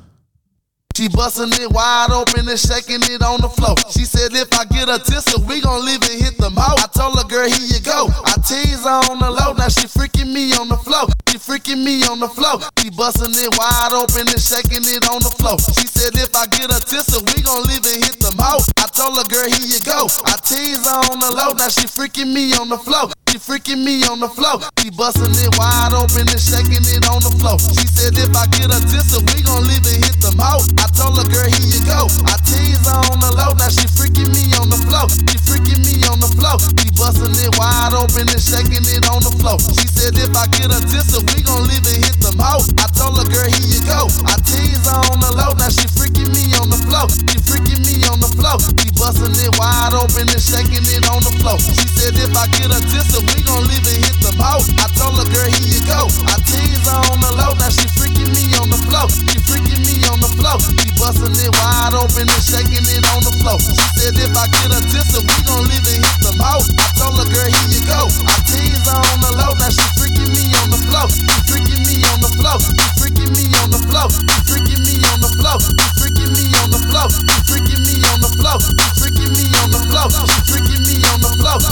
She 0.98 1.06
bustin' 1.10 1.54
it 1.62 1.70
wide 1.70 2.10
open 2.10 2.50
and 2.50 2.58
shaking 2.58 3.06
it 3.06 3.22
on 3.22 3.38
the 3.38 3.54
floor. 3.54 3.78
She 3.94 4.02
said, 4.02 4.34
if 4.34 4.50
I 4.58 4.66
get 4.66 4.90
a 4.90 4.98
tissue, 4.98 5.46
we 5.46 5.62
gon' 5.62 5.86
leave 5.86 6.02
and 6.02 6.18
hit 6.18 6.42
the 6.42 6.50
mouth. 6.50 6.82
I 6.82 6.90
told 6.90 7.22
her, 7.22 7.28
girl, 7.30 7.46
here 7.46 7.70
you 7.70 7.78
go. 7.86 8.10
I 8.26 8.34
tease 8.42 8.82
her 8.82 9.06
on 9.06 9.22
the 9.22 9.30
low, 9.30 9.54
now 9.54 9.70
she 9.70 9.86
freaking 9.86 10.34
me 10.34 10.58
on 10.58 10.74
the 10.74 10.82
floor. 10.82 11.06
She 11.30 11.38
freaking 11.38 11.86
me 11.86 12.02
on 12.10 12.18
the 12.18 12.26
floor. 12.26 12.66
She 12.82 12.90
bustin' 12.90 13.30
it 13.30 13.54
wide 13.62 13.94
open 13.94 14.26
and 14.26 14.42
shaking 14.42 14.82
it 14.90 15.06
on 15.06 15.22
the 15.22 15.30
floor. 15.38 15.62
She 15.78 15.86
said, 15.86 16.18
if 16.18 16.34
I 16.34 16.50
get 16.50 16.74
a 16.74 16.82
tissue, 16.82 17.22
we 17.30 17.46
gon' 17.46 17.62
leave 17.70 17.86
and 17.86 18.02
hit 18.02 18.18
the 18.18 18.34
mouth. 18.34 18.66
I 18.82 18.90
told 18.90 19.22
her, 19.22 19.28
girl, 19.30 19.46
here 19.46 19.70
you 19.70 19.78
go. 19.86 20.10
I 20.26 20.34
tease 20.42 20.82
her 20.82 21.14
on 21.14 21.22
the 21.22 21.30
low, 21.30 21.54
now 21.54 21.70
she 21.70 21.86
freaking 21.86 22.34
me 22.34 22.58
on 22.58 22.74
the 22.74 22.82
floor. 22.82 23.14
She 23.28 23.38
freaking 23.38 23.84
me 23.84 24.04
on 24.08 24.24
the 24.24 24.30
floor. 24.32 24.64
She 24.80 24.90
busting 24.90 25.36
it 25.36 25.52
wide 25.60 25.92
open 25.92 26.32
and 26.32 26.40
shaking 26.40 26.84
it 26.88 27.04
on 27.12 27.20
the 27.20 27.34
floor. 27.38 27.60
She 27.60 27.84
said, 27.84 28.16
if 28.16 28.32
I 28.32 28.48
get 28.56 28.72
a 28.72 28.80
tissue, 28.88 29.20
we 29.36 29.44
gon' 29.44 29.68
leave 29.68 29.84
and 29.84 30.00
hit 30.00 30.18
the 30.24 30.32
mouth. 30.40 30.64
I 30.80 30.88
told 30.96 31.20
her, 31.20 31.28
girl, 31.28 31.44
here 31.44 31.68
you 31.68 31.84
go. 31.84 32.08
I 32.24 32.40
tease 32.48 32.80
her 32.88 32.98
on 33.12 33.20
the 33.20 33.32
low, 33.36 33.52
now 33.60 33.68
she 33.68 33.84
freaking 33.92 34.32
me 34.32 34.48
on 34.56 34.72
the 34.72 34.80
floor. 34.88 35.12
She 35.28 35.38
freaking 35.44 35.84
me 35.84 36.00
on 36.08 36.24
the 36.24 36.32
floor. 36.40 36.56
She 36.80 36.88
busting 36.96 37.36
it 37.36 37.52
wide 37.60 37.94
open 37.94 38.32
and 38.32 38.40
shaking 38.42 38.88
it 38.88 39.04
on 39.12 39.20
the 39.20 39.34
floor. 39.44 39.60
She 39.76 39.86
said, 39.92 40.16
if 40.16 40.32
I 40.32 40.48
get 40.56 40.72
a 40.72 40.80
tissue, 40.88 41.20
we 41.36 41.44
gon' 41.44 41.68
leave 41.68 41.84
and 41.84 42.00
hit 42.08 42.18
the 42.24 42.32
mouth. 42.40 42.64
I 42.80 42.88
told 42.96 43.20
her, 43.20 43.28
girl, 43.28 43.48
here 43.52 43.70
you 43.70 43.84
go. 43.84 44.08
I 44.24 44.40
tease 44.48 44.88
her 44.88 45.04
on 45.12 45.20
the 45.20 45.32
low, 45.36 45.52
now 45.60 45.68
she 45.68 45.84
freaking 45.92 46.32
me 46.32 46.56
on 46.58 46.72
the 46.72 46.80
floor. 46.88 47.12
She 47.12 47.38
freaking 47.44 47.84
me 47.84 48.08
on 48.08 48.24
the 48.24 48.32
floor. 48.40 48.56
She 48.80 48.88
busting 48.96 49.36
it 49.36 49.52
wide 49.60 49.94
open 49.94 50.32
and 50.32 50.42
shaking 50.42 50.88
it 50.96 51.04
on 51.12 51.22
the 51.28 51.34
floor. 51.44 51.60
She 51.60 51.86
said, 51.92 52.16
if 52.16 52.32
I 52.32 52.48
get 52.56 52.72
a 52.72 52.80
tissue, 52.88 53.17
we 53.24 53.42
gon' 53.42 53.66
leave 53.66 53.86
and 53.88 54.00
hit 54.06 54.18
the 54.22 54.34
mouth. 54.38 54.66
I 54.78 54.88
told 54.94 55.18
her, 55.18 55.28
girl, 55.30 55.50
here 55.50 55.70
you 55.70 55.82
go. 55.88 56.06
I 56.30 56.38
tease 56.46 56.86
her 56.86 57.02
on 57.10 57.20
the 57.22 57.32
low, 57.34 57.54
now 57.58 57.72
she 57.72 57.88
freaking 57.98 58.30
me 58.34 58.54
on 58.62 58.70
the 58.70 58.80
floor. 58.86 59.10
She 59.10 59.38
freaking 59.42 59.82
me 59.86 60.04
on 60.12 60.22
the 60.22 60.30
floor. 60.38 60.58
She 60.62 60.90
busting 60.98 61.34
it 61.34 61.52
wide 61.58 61.96
open 61.98 62.30
and 62.30 62.44
shaking 62.44 62.86
it 62.86 63.06
on 63.16 63.22
the 63.26 63.34
floor. 63.42 63.58
She 63.58 63.86
said, 63.98 64.18
if 64.20 64.34
I 64.38 64.46
get 64.52 64.70
a 64.76 64.82
tissue, 64.86 65.24
we 65.24 65.38
gon' 65.48 65.66
leave 65.66 65.88
and 65.88 66.02
hit 66.04 66.18
the 66.22 66.34
mouth. 66.38 66.68
I 66.78 66.88
told 67.00 67.18
her, 67.18 67.28
girl, 67.28 67.48
here 67.50 67.70
you 67.74 67.82
go. 67.88 68.06
I 68.28 68.38
tease 68.46 68.86
her 68.86 69.00
on 69.00 69.20
the 69.24 69.32
low, 69.34 69.54
now 69.58 69.72
she 69.72 69.86
freaking 69.98 70.32
me 70.34 70.54
on 70.62 70.70
the 70.74 70.80
floor. 70.86 71.08
She 71.10 71.38
freaking 71.50 71.82
me 71.88 72.04
on 72.14 72.20
the 72.22 72.32
floor. 72.38 72.58
She 72.62 72.86
freaking 73.02 73.32
me 73.34 73.46
on 73.62 73.70
the 73.74 73.82
floor. 73.88 74.08
She 74.14 74.38
freaking 74.46 74.82
me 74.86 74.96
on 75.10 75.20
the 75.24 75.32
floor. 75.32 75.58
She 75.58 75.88
freaking 75.98 76.32
me 76.36 76.46
on 76.62 76.70
the 76.70 76.82
floor. 76.86 77.08
She 77.10 77.36
freaking 77.50 77.82
me 77.82 77.96
on 78.14 78.20
the 78.22 78.32
floor. 78.36 78.58
She 78.62 78.86
freaking 79.00 79.32
me 79.34 79.46
on 79.58 79.70
the 79.74 79.82
floor. 79.90 80.08
She 80.12 80.38
freaking 80.50 80.84
me 80.86 80.96
on 81.08 81.20
the 81.24 81.32
floor. 81.40 81.67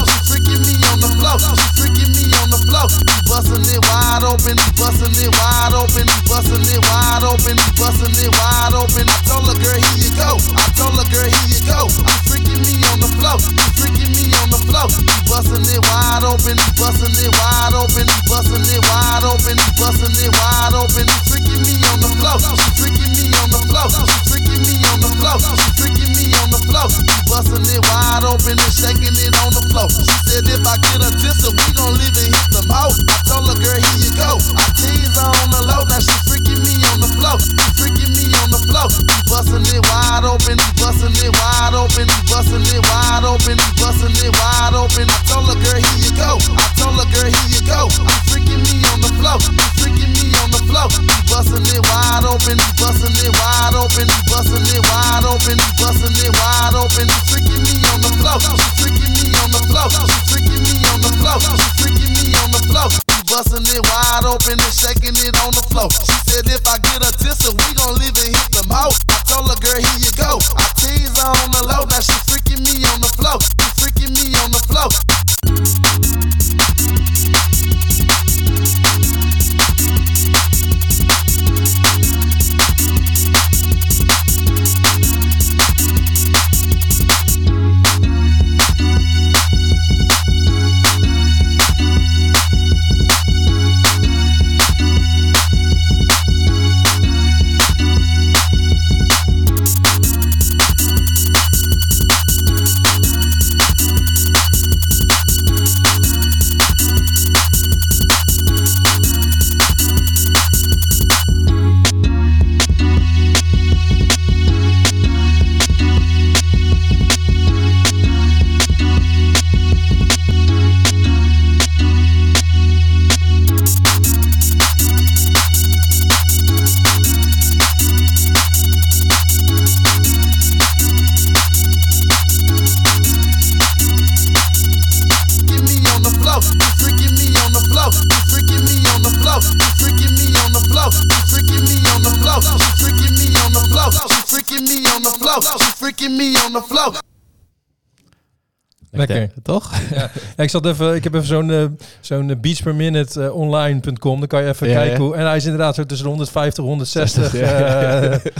Ja. 150.36 150.42
Ik, 150.44 150.50
zat 150.50 150.66
even, 150.66 150.94
ik 150.94 151.04
heb 151.04 151.14
even 151.14 151.26
zo'n 151.26 151.50
eh, 151.50 151.64
zo'n 152.00 152.30
eh, 152.30 152.36
beats 152.40 152.60
per 152.62 152.74
minute 152.74 153.24
eh, 153.24 153.34
online.com. 153.34 154.18
Dan 154.18 154.28
kan 154.28 154.42
je 154.42 154.48
even 154.48 154.68
Ja, 154.68 154.74
kijken 154.74 154.98
hoe. 155.02 155.14
En 155.16 155.26
hij 155.26 155.36
is 155.36 155.44
inderdaad 155.44 155.74
zo 155.74 155.84
tussen 155.84 156.04
de 156.06 156.12
150 156.12 156.64
160. 156.64 157.32
Ja, 157.32 157.40
ja. 157.40 158.00
eh, 158.00 158.32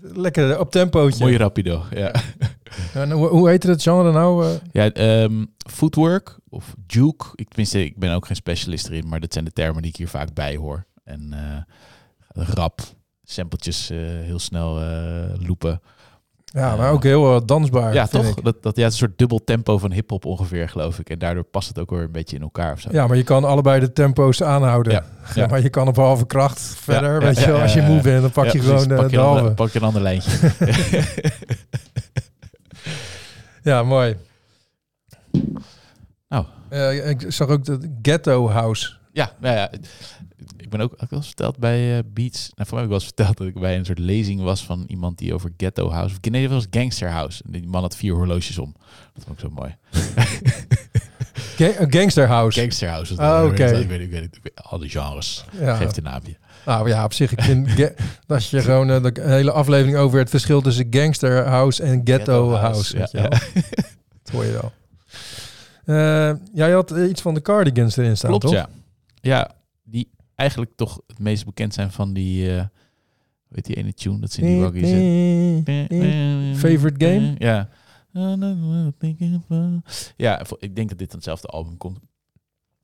lekker 0.24 0.58
op 0.60 0.70
tempootje. 0.70 1.24
Mooi 1.24 1.36
rapido, 1.36 1.82
ja. 1.94 2.12
En 2.94 3.10
hoe, 3.10 3.28
hoe 3.28 3.48
heet 3.48 3.62
het 3.62 3.82
genre 3.82 4.12
nou? 4.12 4.58
Ja, 4.72 4.90
ehm, 4.92 5.44
footwork 5.70 6.38
of 6.48 6.74
juke. 6.86 7.26
Ik, 7.34 7.48
tenminste, 7.48 7.84
ik 7.84 7.98
ben 7.98 8.12
ook 8.14 8.26
geen 8.26 8.36
specialist 8.36 8.88
erin, 8.88 9.08
maar 9.08 9.20
dat 9.20 9.32
zijn 9.32 9.44
de 9.44 9.52
termen 9.52 9.82
die 9.82 9.90
ik 9.90 9.96
hier 9.96 10.08
vaak 10.08 10.34
bij 10.34 10.56
hoor. 10.56 10.86
En 11.04 11.34
rap, 12.28 12.80
sampletjes 13.24 13.88
heel 14.22 14.38
snel 14.38 14.80
loopen. 15.46 15.80
Ja, 16.56 16.76
maar 16.76 16.90
ook 16.90 17.02
heel 17.02 17.34
eh, 17.34 17.40
dansbaar. 17.44 17.94
ja, 17.94 18.06
toch? 18.06 18.26
ik. 18.26 18.44
Dat, 18.44 18.62
dat 18.62 18.76
ja, 18.76 18.82
het 18.82 18.92
een 18.92 18.98
soort 18.98 19.18
dubbel 19.18 19.44
tempo 19.44 19.78
van 19.78 19.92
hip-hop 19.92 20.24
ongeveer, 20.24 20.68
geloof 20.68 20.98
ik. 20.98 21.10
En 21.10 21.18
daardoor 21.18 21.44
past 21.44 21.68
het 21.68 21.78
ook 21.78 21.90
weer 21.90 22.02
een 22.02 22.12
beetje 22.12 22.36
in 22.36 22.42
elkaar 22.42 22.72
of 22.72 22.80
zo. 22.80 22.88
Ja, 22.92 23.06
maar 23.06 23.16
je 23.16 23.22
kan 23.24 23.44
allebei 23.44 23.80
de 23.80 23.92
tempo's 23.92 24.42
aanhouden. 24.42 25.04
Ja, 25.34 25.46
maar 25.50 25.62
je 25.62 25.68
kan 25.68 25.88
op 25.88 25.96
halve 25.96 26.26
kracht 26.26 26.60
verder. 26.60 27.20
Weet 27.20 27.38
je 27.38 27.46
wel, 27.46 27.60
als 27.60 27.74
je 27.74 27.82
moe 27.82 28.00
bent, 28.00 28.22
dan 28.22 28.30
pak 28.30 28.46
je 28.46 28.60
gewoon 28.60 28.90
eh, 28.90 28.96
pak 28.96 29.10
de 29.10 29.18
ander, 29.18 29.40
halve. 29.40 29.54
pak 29.54 29.70
je 29.70 29.78
een 29.78 29.84
ander 29.84 30.02
lijntje. 30.02 30.30
Ja, 33.66 33.82
mooi. 33.82 34.16
Nou. 36.28 36.44
Eh, 36.68 37.08
ik 37.08 37.24
zag 37.28 37.48
ook 37.48 37.64
de 37.64 37.98
Ghetto 38.02 38.48
House. 38.48 38.92
Ja, 39.12 39.32
nou 39.40 39.56
ja, 39.56 39.70
ik 40.66 40.72
ben 40.72 40.80
ook, 40.80 40.92
ik 40.92 40.98
wel 41.10 41.18
eens 41.18 41.26
verteld 41.26 41.58
bij 41.58 41.96
eh, 41.96 42.02
Beats. 42.12 42.50
Nou, 42.54 42.68
voor 42.68 42.78
mij 42.78 42.78
heb 42.78 42.82
ik 42.82 42.88
wel 42.88 42.94
eens 42.98 43.04
verteld 43.04 43.36
dat 43.36 43.46
ik 43.46 43.54
bij 43.60 43.76
een 43.76 43.84
soort 43.84 43.98
lezing 43.98 44.40
was 44.42 44.64
van 44.64 44.84
iemand 44.86 45.18
die 45.18 45.34
over 45.34 45.50
Ghetto 45.56 45.90
House. 45.90 46.14
Of 46.22 46.30
nee, 46.30 46.42
dat 46.42 46.52
was 46.52 46.66
Gangster 46.70 47.10
House. 47.10 47.42
En 47.46 47.52
die 47.52 47.66
man 47.66 47.82
had 47.82 47.96
vier 47.96 48.14
horloges 48.14 48.58
om. 48.58 48.74
Dat 49.14 49.24
vond 49.24 49.38
ik 49.38 49.44
zo 49.44 49.50
mooi. 49.50 49.76
Ga- 51.56 51.80
een 51.80 51.92
Gangster 51.92 52.26
House. 52.26 52.60
Gangster 52.60 52.88
House. 52.88 53.14
dat. 53.14 53.44
oké. 53.50 53.70
Weet, 53.70 53.80
ik 53.82 53.88
weet, 53.88 54.00
ik 54.00 54.10
weet, 54.10 54.22
ik 54.24 54.38
weet- 54.42 54.62
al 54.62 54.78
die 54.78 54.88
genres. 54.90 55.44
Ja. 55.60 55.76
Geeft 55.76 55.96
een 55.96 56.02
naamje. 56.02 56.36
Nou 56.66 56.88
ja, 56.88 57.04
op 57.04 57.12
zich, 57.12 57.32
ik 57.32 57.42
vind 57.42 57.92
als 58.26 58.50
je 58.50 58.60
gewoon 58.62 58.90
eh, 58.90 59.02
de 59.02 59.12
hele 59.22 59.50
aflevering 59.52 59.96
over 59.96 60.18
het 60.18 60.30
verschil 60.30 60.60
tussen 60.60 60.86
Gangster 60.90 61.46
House 61.46 61.82
en 61.82 62.00
Ghetto, 62.04 62.48
Ghetto 62.48 62.54
House. 62.54 63.08
Ja. 63.12 63.22
dat 64.22 64.32
hoor 64.32 64.44
je 64.44 64.52
wel. 64.52 64.72
Eh, 65.84 66.34
jij 66.52 66.70
had 66.70 66.90
eh, 66.92 67.08
iets 67.08 67.20
van 67.22 67.34
de 67.34 67.42
Cardigans 67.42 67.96
erin 67.96 68.16
staan, 68.16 68.30
Klopt, 68.30 68.44
toch? 68.44 68.54
ja. 68.54 68.68
Ja, 69.20 69.50
eigenlijk 70.36 70.70
toch 70.76 71.00
het 71.06 71.18
meest 71.18 71.44
bekend 71.44 71.74
zijn 71.74 71.90
van 71.92 72.12
die... 72.12 72.56
eh 72.56 72.64
weet 73.48 73.64
die 73.64 73.76
ene 73.76 73.94
tune 73.94 74.18
dat 74.18 74.32
ze 74.32 74.40
in 74.40 74.46
die 74.46 74.60
waggie 74.60 74.86
zit. 74.86 76.56
Favorite 76.56 77.04
game? 77.04 77.34
Ja. 77.38 77.68
Ja, 80.16 80.42
ik 80.58 80.76
denk 80.76 80.88
dat 80.88 80.98
dit 80.98 81.08
aan 81.08 81.16
hetzelfde 81.16 81.48
album 81.48 81.76
komt. 81.76 81.98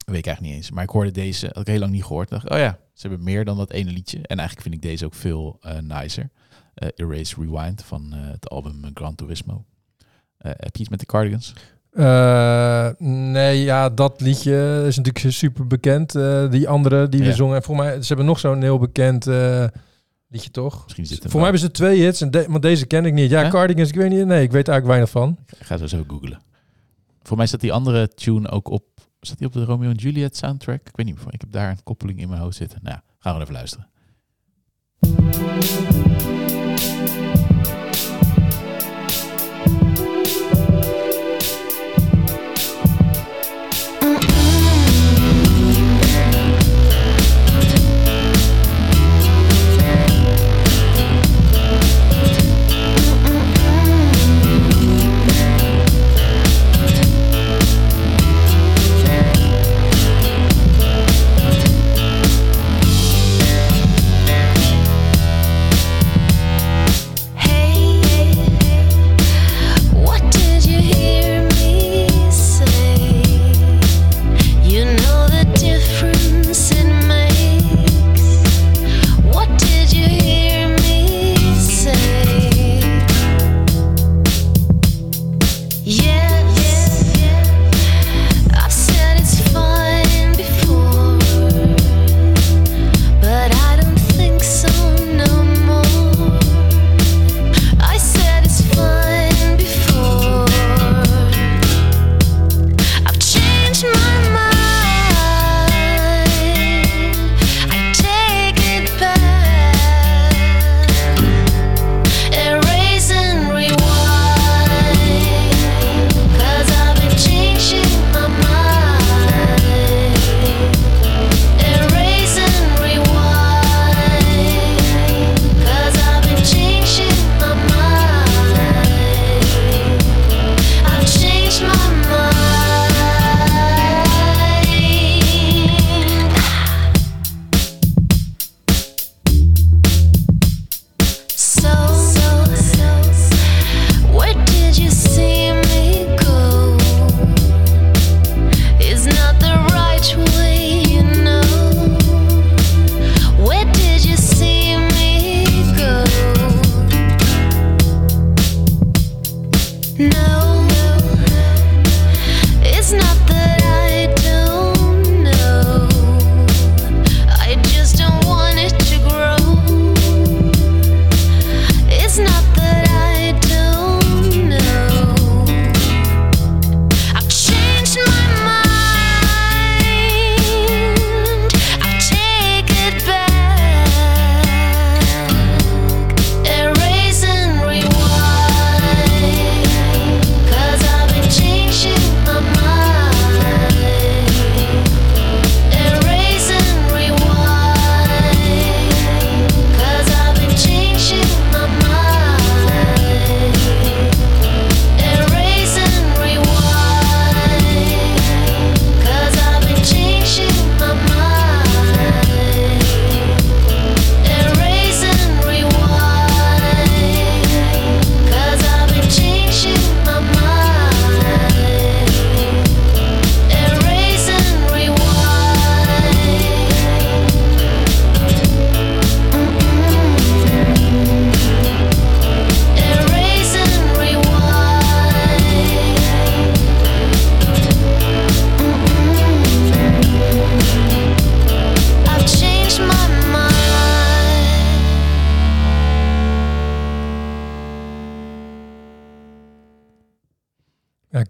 Weet 0.05 0.19
ik 0.19 0.27
eigenlijk 0.27 0.41
niet 0.41 0.55
eens. 0.55 0.71
Maar 0.71 0.85
ik 0.85 0.91
hoorde 0.91 1.11
deze, 1.11 1.47
had 1.47 1.59
ik 1.61 1.67
heel 1.67 1.79
lang 1.79 1.93
niet 1.93 2.05
gehoord. 2.05 2.29
Dacht, 2.29 2.51
oh 2.51 2.59
ja, 2.59 2.79
ze 2.93 3.09
hebben 3.09 3.25
meer 3.25 3.45
dan 3.45 3.57
dat 3.57 3.71
ene 3.71 3.91
liedje. 3.91 4.17
En 4.17 4.39
eigenlijk 4.39 4.61
vind 4.63 4.75
ik 4.75 4.83
deze 4.91 5.05
ook 5.05 5.15
veel 5.15 5.57
eh, 5.61 5.79
nicer. 5.79 6.31
Eh, 6.75 6.89
Erase 6.95 7.35
Rewind 7.41 7.85
van 7.85 8.13
eh, 8.13 8.31
het 8.31 8.51
album 8.51 8.91
Gran 8.95 9.15
Turismo. 9.15 9.65
Eh, 10.37 10.53
heb 10.57 10.77
je 10.77 10.81
iets 10.81 10.89
met 10.89 11.01
de 11.01 11.07
Cardigans? 11.07 11.55
Eh, 11.93 12.89
nee, 12.99 13.63
ja, 13.63 13.89
dat 13.91 14.21
liedje 14.21 14.85
is 14.87 14.97
natuurlijk 14.97 15.35
super 15.35 15.67
bekend. 15.67 16.15
Eh, 16.15 16.51
die 16.51 16.69
andere 16.69 17.09
die 17.09 17.21
we 17.21 17.27
Ja. 17.27 17.33
zongen. 17.35 17.63
Voor 17.63 17.77
mij, 17.77 18.01
ze 18.03 18.07
hebben 18.07 18.27
nog 18.27 18.39
zo'n 18.39 18.63
heel 18.63 18.79
bekend 18.79 19.27
eh, 19.27 19.65
liedje, 20.29 20.51
toch? 20.51 20.85
Misschien 20.97 21.19
Voor 21.23 21.33
mij 21.41 21.43
hebben 21.43 21.61
ze 21.61 21.71
twee 21.71 22.01
hits, 22.01 22.21
en 22.21 22.31
de, 22.31 22.45
maar 22.49 22.61
deze 22.61 22.87
ken 22.87 23.05
ik 23.05 23.13
niet. 23.13 23.31
Ja, 23.31 23.43
Hè? 23.43 23.49
Cardigans, 23.51 23.89
ik 23.89 23.95
weet 23.95 24.11
niet. 24.11 24.27
Nee, 24.27 24.43
ik 24.43 24.53
weet 24.53 24.69
eigenlijk 24.69 24.87
weinig 24.87 25.11
van. 25.11 25.39
Ik 25.59 25.67
ga 25.67 25.77
zo 25.77 25.87
zo 25.87 26.05
googlen. 26.07 26.41
Voor 27.23 27.37
mij 27.37 27.47
staat 27.47 27.61
die 27.61 27.73
andere 27.73 28.09
tune 28.09 28.49
ook 28.51 28.69
op. 28.69 28.85
Staat 29.21 29.39
die 29.39 29.47
op 29.47 29.53
de 29.53 29.65
Romeo 29.65 29.91
en 29.91 29.97
Juliet 29.97 30.37
soundtrack? 30.37 30.81
Ik 30.89 30.97
weet 30.97 31.07
niet. 31.07 31.17
Ik 31.31 31.41
heb 31.41 31.53
daar 31.53 31.71
een 31.71 31.83
koppeling 31.83 32.21
in 32.21 32.29
mijn 32.29 32.41
hoofd 32.41 32.57
zitten. 32.57 32.79
Nou, 32.83 32.95
ja, 32.97 33.03
gaan 33.19 33.35
we 33.37 33.41
even 33.43 33.55
luisteren. 33.55 33.87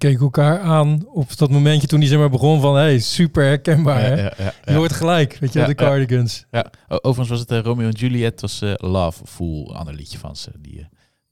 Keken 0.02 0.20
elkaar 0.20 0.60
aan 0.60 1.06
op 1.06 1.36
dat 1.36 1.50
momentje 1.50 1.86
toen 1.86 1.98
hij 1.98 2.08
zeg 2.08 2.18
maar 2.18 2.30
begon 2.30 2.60
van... 2.60 2.74
hey, 2.76 2.98
super 2.98 3.44
herkenbaar, 3.44 4.00
hè? 4.00 4.14
ja, 4.14 4.32
ja, 4.38 4.52
Je 4.64 4.70
ja. 4.70 4.76
hoort 4.76 4.92
gelijk, 4.92 5.36
weet 5.40 5.52
je, 5.52 5.64
de. 5.64 5.74
Cardigans. 5.74 6.46
Ja, 6.50 6.70
overigens 6.88 7.28
was 7.28 7.40
het 7.40 7.50
eh, 7.50 7.58
Romeo 7.58 7.86
en 7.86 7.92
Juliet, 7.92 8.40
was 8.40 8.62
eh, 8.62 8.72
Love 8.76 9.26
Fool, 9.26 9.70
een 9.70 9.76
ander 9.76 9.94
liedje 9.94 10.18
van 10.18 10.36
ze, 10.36 10.50
die, 10.58 10.78
eh, 10.78 10.84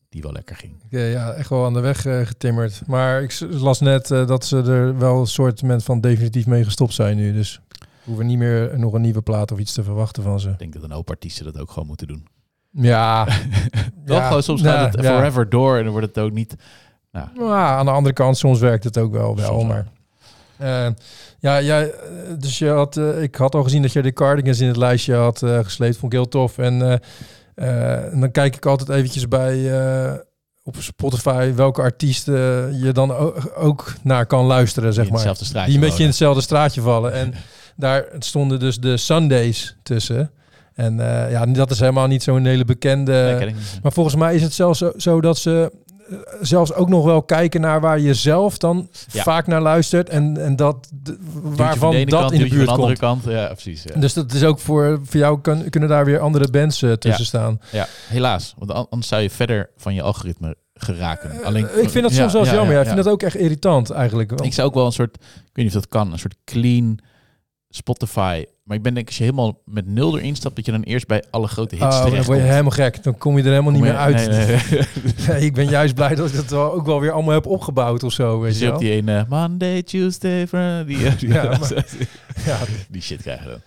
die 0.09 0.23
wel 0.23 0.33
lekker 0.33 0.57
ging. 0.57 0.73
Ja, 0.89 1.01
ja, 1.01 1.33
echt 1.33 1.49
wel 1.49 1.65
aan 1.65 1.73
de 1.73 1.81
weg 1.81 2.01
getimmerd. 2.03 2.83
Maar 2.87 3.23
ik 3.23 3.41
las 3.51 3.81
net 3.81 4.09
dat 4.09 4.45
ze 4.45 4.57
er 4.63 4.99
wel 4.99 5.21
een 5.21 5.27
soort 5.27 5.63
van 5.77 6.01
definitief 6.01 6.47
mee 6.47 6.65
gestopt 6.65 6.95
zijn 6.95 7.17
nu. 7.17 7.33
Dus 7.33 7.61
we 7.79 7.87
hoeven 8.05 8.27
niet 8.27 8.39
meer 8.39 8.79
nog 8.79 8.93
een 8.93 9.01
nieuwe 9.01 9.23
plaat 9.23 9.53
of 9.53 9.59
iets 9.59 9.73
te 9.73 9.83
verwachten 9.83 10.23
van 10.23 10.41
ze. 10.41 10.49
Ik 10.49 10.59
denk 10.59 10.73
dat 10.73 10.83
een 10.83 10.91
hoop 10.91 11.11
artiesten 11.11 11.45
dat 11.45 11.59
ook 11.59 11.71
gewoon 11.71 11.89
moeten 11.89 12.07
doen. 12.07 12.27
Ja. 12.73 13.27
Gewoon, 14.07 14.43
soms 14.43 14.63
gaat 14.63 14.95
het 14.95 15.05
ja. 15.05 15.17
forever 15.17 15.49
door 15.49 15.77
en 15.77 15.83
dan 15.83 15.93
wordt 15.93 16.07
het 16.07 16.19
ook 16.19 16.33
niet... 16.33 16.57
Nou, 17.13 17.29
Maar 17.35 17.77
aan 17.79 17.85
de 17.85 17.91
andere 17.91 18.15
kant, 18.15 18.39
soms 18.39 18.59
werkt 18.59 18.85
het 18.85 18.99
ook 18.99 19.13
wel 19.13 19.37
wel. 19.37 19.65
Maar 19.65 19.87
eh, 20.57 20.87
ja, 21.41 21.61
jij, 21.63 21.93
eh, 21.93 21.99
dus 22.39 22.59
je 22.59 22.69
had, 22.69 22.97
eh, 22.97 23.23
ik 23.23 23.35
had 23.35 23.55
al 23.55 23.63
gezien 23.63 23.83
dat 23.83 23.93
je 23.93 24.03
de 24.03 24.13
Cardigans 24.13 24.61
in 24.61 24.69
het 24.69 24.77
lijstje 24.77 25.15
had 25.15 25.43
eh, 25.43 25.59
gesleept. 25.59 25.97
Vond 25.97 26.13
ik 26.13 26.19
heel 26.19 26.29
tof. 26.29 26.59
En, 26.59 27.01
en 27.55 28.21
dan 28.21 28.31
kijk 28.31 28.57
ik 28.57 28.67
altijd 28.67 28.89
eventjes 28.89 29.29
bij 29.29 29.73
op 30.63 30.77
Spotify 30.79 31.53
welke 31.55 31.81
artiesten 31.81 32.35
je 32.83 32.93
dan 32.93 33.13
ook 33.55 33.93
naar 34.03 34.27
kan 34.27 34.45
luisteren, 34.45 34.93
zeg 34.93 35.11
maar. 35.11 35.37
die 35.67 35.75
een 35.75 35.81
beetje 35.81 36.03
in 36.03 36.09
hetzelfde 36.09 36.43
straatje 36.43 36.81
vallen. 36.81 37.13
En 37.13 37.35
daar 37.77 38.05
stonden 38.19 38.61
dus 38.61 38.81
de 38.81 38.97
Sundays 38.97 39.77
tussen. 39.83 40.31
En 40.75 40.97
ja, 41.31 41.47
dat 41.47 41.71
is 41.71 41.81
helemaal 41.81 42.07
niet 42.07 42.23
zo'n 42.23 42.45
hele 42.45 42.65
bekende. 42.65 43.37
Nee, 43.39 43.55
maar 43.83 43.93
volgens 43.93 44.17
mij 44.17 44.35
is 44.35 44.43
het 44.43 44.53
zelfs 44.53 44.79
zo, 44.79 44.93
zo 44.97 45.21
dat 45.21 45.39
ze 45.39 45.73
zelfs 46.41 46.75
ook 46.75 46.89
nog 46.89 47.05
wel 47.05 47.23
kijken 47.23 47.61
naar 47.61 47.81
waar 47.81 47.99
je 48.01 48.15
zelf 48.15 48.59
dan 48.59 48.89
Ja. 49.13 49.23
vaak 49.23 49.47
naar 49.47 49.61
luistert. 49.63 50.09
En, 50.09 50.37
en 50.45 50.57
dat 50.57 50.91
waarvan 51.43 51.79
van 51.79 51.91
de 51.91 52.05
dat 52.05 52.21
kant, 52.21 52.33
in 52.33 52.39
de 52.43 52.49
buurt 52.49 52.65
de 52.67 52.71
andere 52.73 52.97
komt. 52.99 53.23
kant. 53.23 53.35
Ja, 53.35 53.47
precies. 53.47 53.83
Ja. 53.83 54.01
Dus 54.01 54.13
dat 54.13 54.33
is 54.33 54.45
ook 54.45 54.59
voor, 54.59 55.01
voor 55.03 55.21
jou 55.21 55.41
kun- 55.41 55.71
kunnen 55.71 55.89
daar 55.89 56.05
weer 56.05 56.19
andere 56.19 56.51
bands 56.51 56.83
eh, 56.83 56.93
tussen 56.93 57.25
staan. 57.27 57.61
ja, 57.73 57.87
helaas. 58.09 58.55
Want 58.59 58.71
an- 58.73 58.87
anders 58.91 59.09
zou 59.09 59.23
je 59.23 59.31
verder 59.31 59.71
van 59.77 59.95
je 59.95 60.03
algoritme 60.03 60.57
geraken. 60.75 61.45
Alleen, 61.45 61.69
Eh, 61.69 61.83
ik 61.83 61.91
vind 61.91 62.05
dat 62.05 62.13
soms 62.13 62.33
wel 62.33 62.45
jammer. 62.45 62.67
ja, 62.67 62.73
Ja, 62.73 62.81
ik 62.81 62.87
vind 62.87 63.05
dat 63.05 63.13
ook 63.13 63.23
echt 63.23 63.37
irritant 63.37 63.91
eigenlijk. 63.91 64.31
Want- 64.31 64.45
Ik 64.45 64.53
zou 64.55 64.69
ook 64.69 64.75
wel 64.75 64.87
een 64.87 64.93
soort, 64.93 65.15
ik 65.15 65.21
weet 65.53 65.65
niet 65.65 65.67
of 65.77 65.81
dat 65.81 65.89
kan, 65.89 66.13
een 66.13 66.19
soort 66.19 66.37
clean 66.45 66.99
Spotify. 67.69 68.45
Maar 68.71 68.79
ik 68.79 68.85
ben 68.85 68.95
denk 68.95 69.07
als 69.07 69.17
je 69.17 69.25
helemaal 69.25 69.61
met 69.65 69.87
nul 69.87 70.19
erin 70.19 70.37
stapt, 70.37 70.57
dat 70.57 70.67
je 70.67 70.73
dan 70.73 70.83
eerst 70.83 71.07
bij 71.07 71.25
alle 71.31 71.47
grote 71.47 71.75
hits 71.75 71.97
Oh, 71.97 72.05
dan 72.05 72.23
word 72.25 72.39
je 72.39 72.45
helemaal 72.45 72.71
gek. 72.71 73.03
Dan 73.03 73.19
kom 73.19 73.37
je 73.37 73.43
er 73.43 73.49
helemaal 73.51 73.73
niet 73.73 73.81
meer 73.83 73.97
uit. 73.97 74.17
Nee, 74.17 74.29
nee, 74.29 74.47
nee. 74.71 74.81
Nee, 75.29 75.41
ik 75.45 75.55
ben 75.55 75.69
juist 75.69 75.95
blij 75.95 76.15
dat 76.15 76.29
ik 76.29 76.35
het 76.35 76.51
wel, 76.51 76.73
ook 76.73 76.87
wel 76.87 77.01
weer 77.01 77.11
allemaal 77.13 77.35
heb 77.35 77.47
opgebouwd 77.47 78.03
of 78.03 78.13
zo. 78.13 78.41
Weet 78.41 78.51
Dus 78.51 78.61
je 78.61 78.67
je 78.67 78.73
op 78.73 78.79
die 78.79 78.91
ene 78.91 79.27
Monday, 79.29 79.83
Tuesday, 79.83 80.47
Friday, 80.47 80.85
die, 80.91 81.17
die, 81.19 81.29
Ja, 81.33 81.43
maar- 81.45 81.85
ja. 82.47 82.59
die 82.89 83.03
shit 83.03 83.23
krijgen 83.23 83.51
dan. 83.51 83.61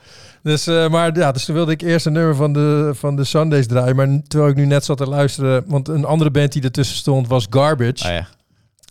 Dus, 0.44 0.68
eh, 0.68 0.90
maar 0.90 1.18
ja, 1.18 1.32
dus 1.32 1.46
toen 1.46 1.56
wilde 1.56 1.72
ik 1.72 1.82
eerst 1.82 2.06
een 2.06 2.14
nummer 2.14 2.36
van 2.36 2.54
de, 2.54 2.92
van 2.94 3.16
de 3.16 3.24
Sundays 3.24 3.68
draaien. 3.68 3.96
Maar 3.96 4.22
terwijl 4.28 4.52
ik 4.52 4.58
nu 4.58 4.66
net 4.66 4.86
zat 4.86 4.98
te 4.98 5.08
luisteren, 5.08 5.64
want 5.68 5.88
een 5.88 6.06
andere 6.06 6.32
band 6.32 6.52
die 6.52 6.64
ertussen 6.64 6.98
stond 6.98 7.28
was 7.28 7.48
Garbage. 7.50 8.04
Ah, 8.08 8.12
ja. 8.14 8.28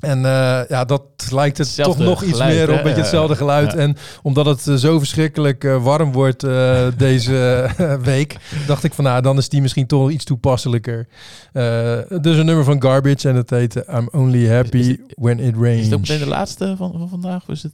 En 0.03 0.18
eh, 0.24 0.61
ja, 0.68 0.84
dat 0.84 1.03
lijkt 1.30 1.59
het 1.59 1.66
Hetzelfde 1.66 1.98
toch 2.05 2.09
nog 2.12 2.22
iets 2.22 2.32
geluid, 2.32 2.55
meer 2.55 2.70
op, 2.70 2.76
een 2.76 2.82
beetje 2.82 3.00
hetzelfde 3.00 3.36
geluid. 3.36 3.72
ja. 3.72 3.78
En 3.78 3.96
omdat 4.22 4.46
het 4.46 4.66
eh, 4.68 4.74
zo 4.74 4.98
verschrikkelijk 4.98 5.64
eh, 5.64 5.82
warm 5.84 6.12
wordt 6.12 6.40
deze 6.96 7.68
week, 8.03 8.36
dacht 8.66 8.84
ik 8.84 8.94
van 8.94 9.05
nou, 9.05 9.22
dan 9.22 9.38
is 9.38 9.48
die 9.48 9.61
misschien 9.62 9.86
toch 9.86 10.11
iets 10.11 10.24
toepasselijker. 10.24 11.07
Dus 12.20 12.36
een 12.36 12.44
nummer 12.46 12.64
van 12.64 12.82
Garbage 12.82 13.28
en 13.28 13.36
het 13.36 13.50
heet 13.50 13.74
I'm 13.74 14.09
Only 14.12 14.48
Happy 14.48 14.76
Is- 14.78 14.86
is- 14.88 14.96
When 15.14 15.38
It 15.38 15.55
Rains. 15.57 15.78
Is 15.78 15.84
het 15.84 15.94
ook 15.94 16.00
meteen 16.00 16.18
de 16.18 16.26
laatste 16.26 16.74
van, 16.76 16.94
van 16.98 17.09
vandaag? 17.09 17.48
Is 17.48 17.62
het, 17.62 17.72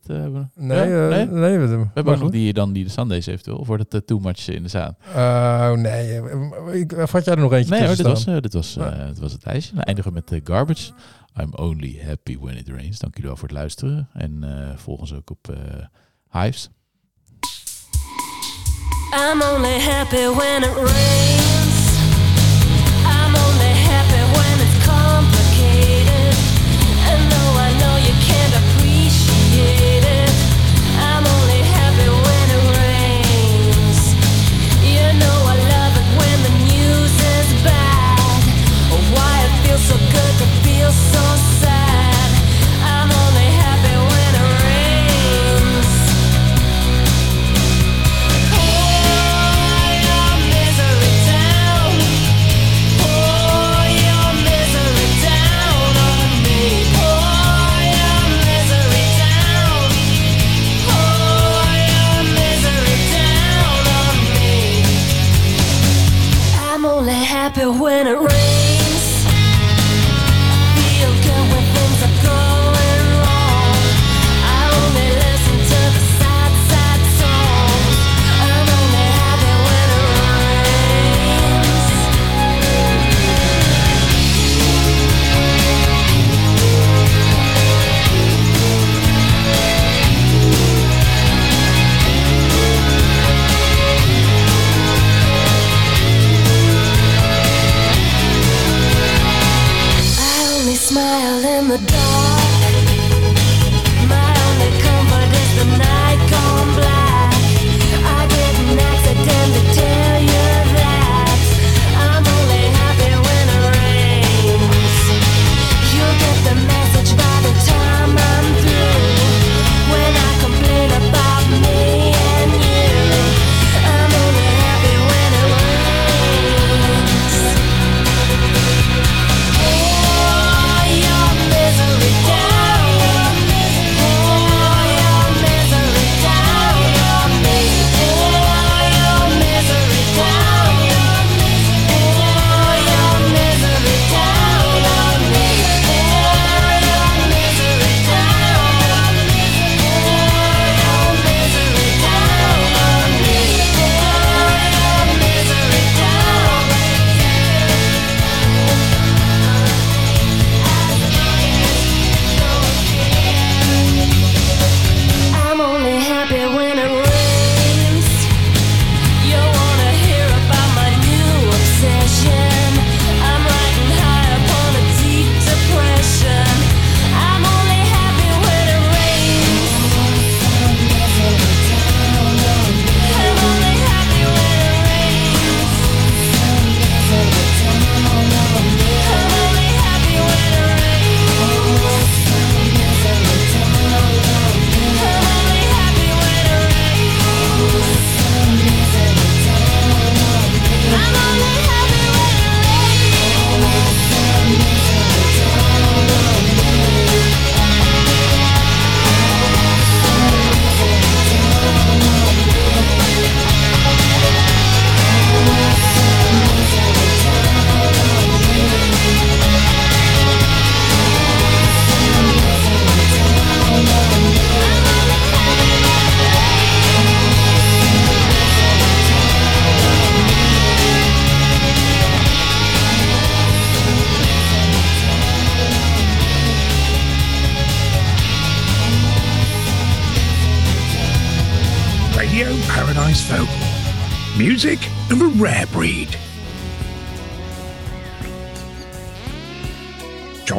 Nee, 0.54 0.88
Ja? 0.88 1.08
nee? 1.08 1.26
nee, 1.26 1.58
we, 1.58 1.66
We 1.66 1.86
hebben 1.94 2.14
ook 2.14 2.20
nog 2.20 2.30
die, 2.30 2.52
dan 2.52 2.72
die 2.72 2.84
de 2.84 2.90
Sundays 2.90 3.26
eventueel. 3.26 3.56
Of 3.56 3.66
wordt 3.66 3.92
het 3.92 4.06
too 4.06 4.18
much 4.18 4.48
in 4.48 4.62
de 4.62 4.68
zaal? 4.68 4.96
Oh 5.16 5.70
nee, 5.72 6.20
ik, 6.72 6.92
vat 6.96 7.24
jij 7.24 7.34
er 7.34 7.40
nog 7.40 7.52
eentje 7.52 7.70
Nee 7.70 7.86
hoor, 7.86 7.96
dit 7.96 8.06
was, 8.06 8.24
dit, 8.24 8.52
was, 8.52 8.74
dit 9.06 9.18
was 9.20 9.32
het 9.32 9.44
lijstje. 9.44 9.74
Dan 9.74 9.82
eindigen 9.84 10.12
we 10.12 10.22
met 10.28 10.40
Garbage. 10.44 10.90
I'm 11.36 11.50
only 11.58 11.98
happy 11.98 12.36
when 12.36 12.56
it 12.56 12.68
rains. 12.68 12.98
Dank 12.98 13.14
jullie 13.14 13.28
wel 13.28 13.36
voor 13.38 13.48
het 13.48 13.56
luisteren. 13.56 14.08
En 14.12 14.44
eh 14.44 14.76
volg 14.76 15.00
ons 15.00 15.14
ook 15.14 15.30
op 15.30 15.48
eh, 15.50 15.86
Hives. 16.42 16.68
I'm 19.12 19.42
only 19.42 19.78
happy 19.80 20.26
when 20.36 20.62
it 20.62 20.76
rains. 20.76 21.76
I'm 23.06 23.34
only 23.34 23.72
happy 23.90 24.22
when 24.36 24.54
it's 24.64 24.78
complicated. 24.84 26.34
And 27.10 27.20
though 27.32 27.54
I 27.68 27.70
know 27.80 27.96
you 28.06 28.14
can't 28.28 28.54
appreciate 28.62 30.04
it, 30.20 30.32
I'm 31.08 31.24
only 31.26 31.57
so 39.86 39.96
good 39.96 40.34
to 40.38 40.46
feel 40.64 40.90
so 40.90 41.57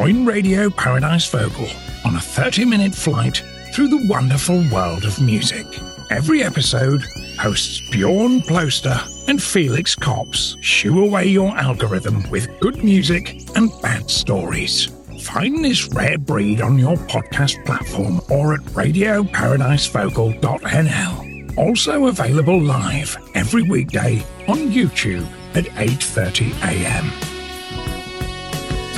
Join 0.00 0.24
Radio 0.24 0.70
Paradise 0.70 1.28
Vocal 1.28 1.68
on 2.06 2.16
a 2.16 2.20
30 2.20 2.64
minute 2.64 2.94
flight 2.94 3.44
through 3.74 3.88
the 3.88 4.06
wonderful 4.08 4.64
world 4.72 5.04
of 5.04 5.20
music. 5.20 5.66
Every 6.08 6.42
episode, 6.42 7.02
hosts 7.38 7.82
Bjorn 7.90 8.40
Ploster 8.40 8.98
and 9.28 9.42
Felix 9.42 9.94
Kops 9.94 10.56
shoo 10.62 11.04
away 11.04 11.26
your 11.26 11.54
algorithm 11.54 12.30
with 12.30 12.48
good 12.60 12.82
music 12.82 13.42
and 13.56 13.70
bad 13.82 14.08
stories. 14.08 14.86
Find 15.20 15.62
this 15.62 15.86
rare 15.88 16.16
breed 16.16 16.62
on 16.62 16.78
your 16.78 16.96
podcast 16.96 17.62
platform 17.66 18.22
or 18.30 18.54
at 18.54 18.60
radioparadisevocal.nl. 18.60 21.58
Also 21.58 22.06
available 22.06 22.58
live 22.58 23.18
every 23.34 23.64
weekday 23.64 24.24
on 24.48 24.70
YouTube 24.70 25.26
at 25.54 25.66
8:30 25.76 26.54
a.m. 26.62 27.29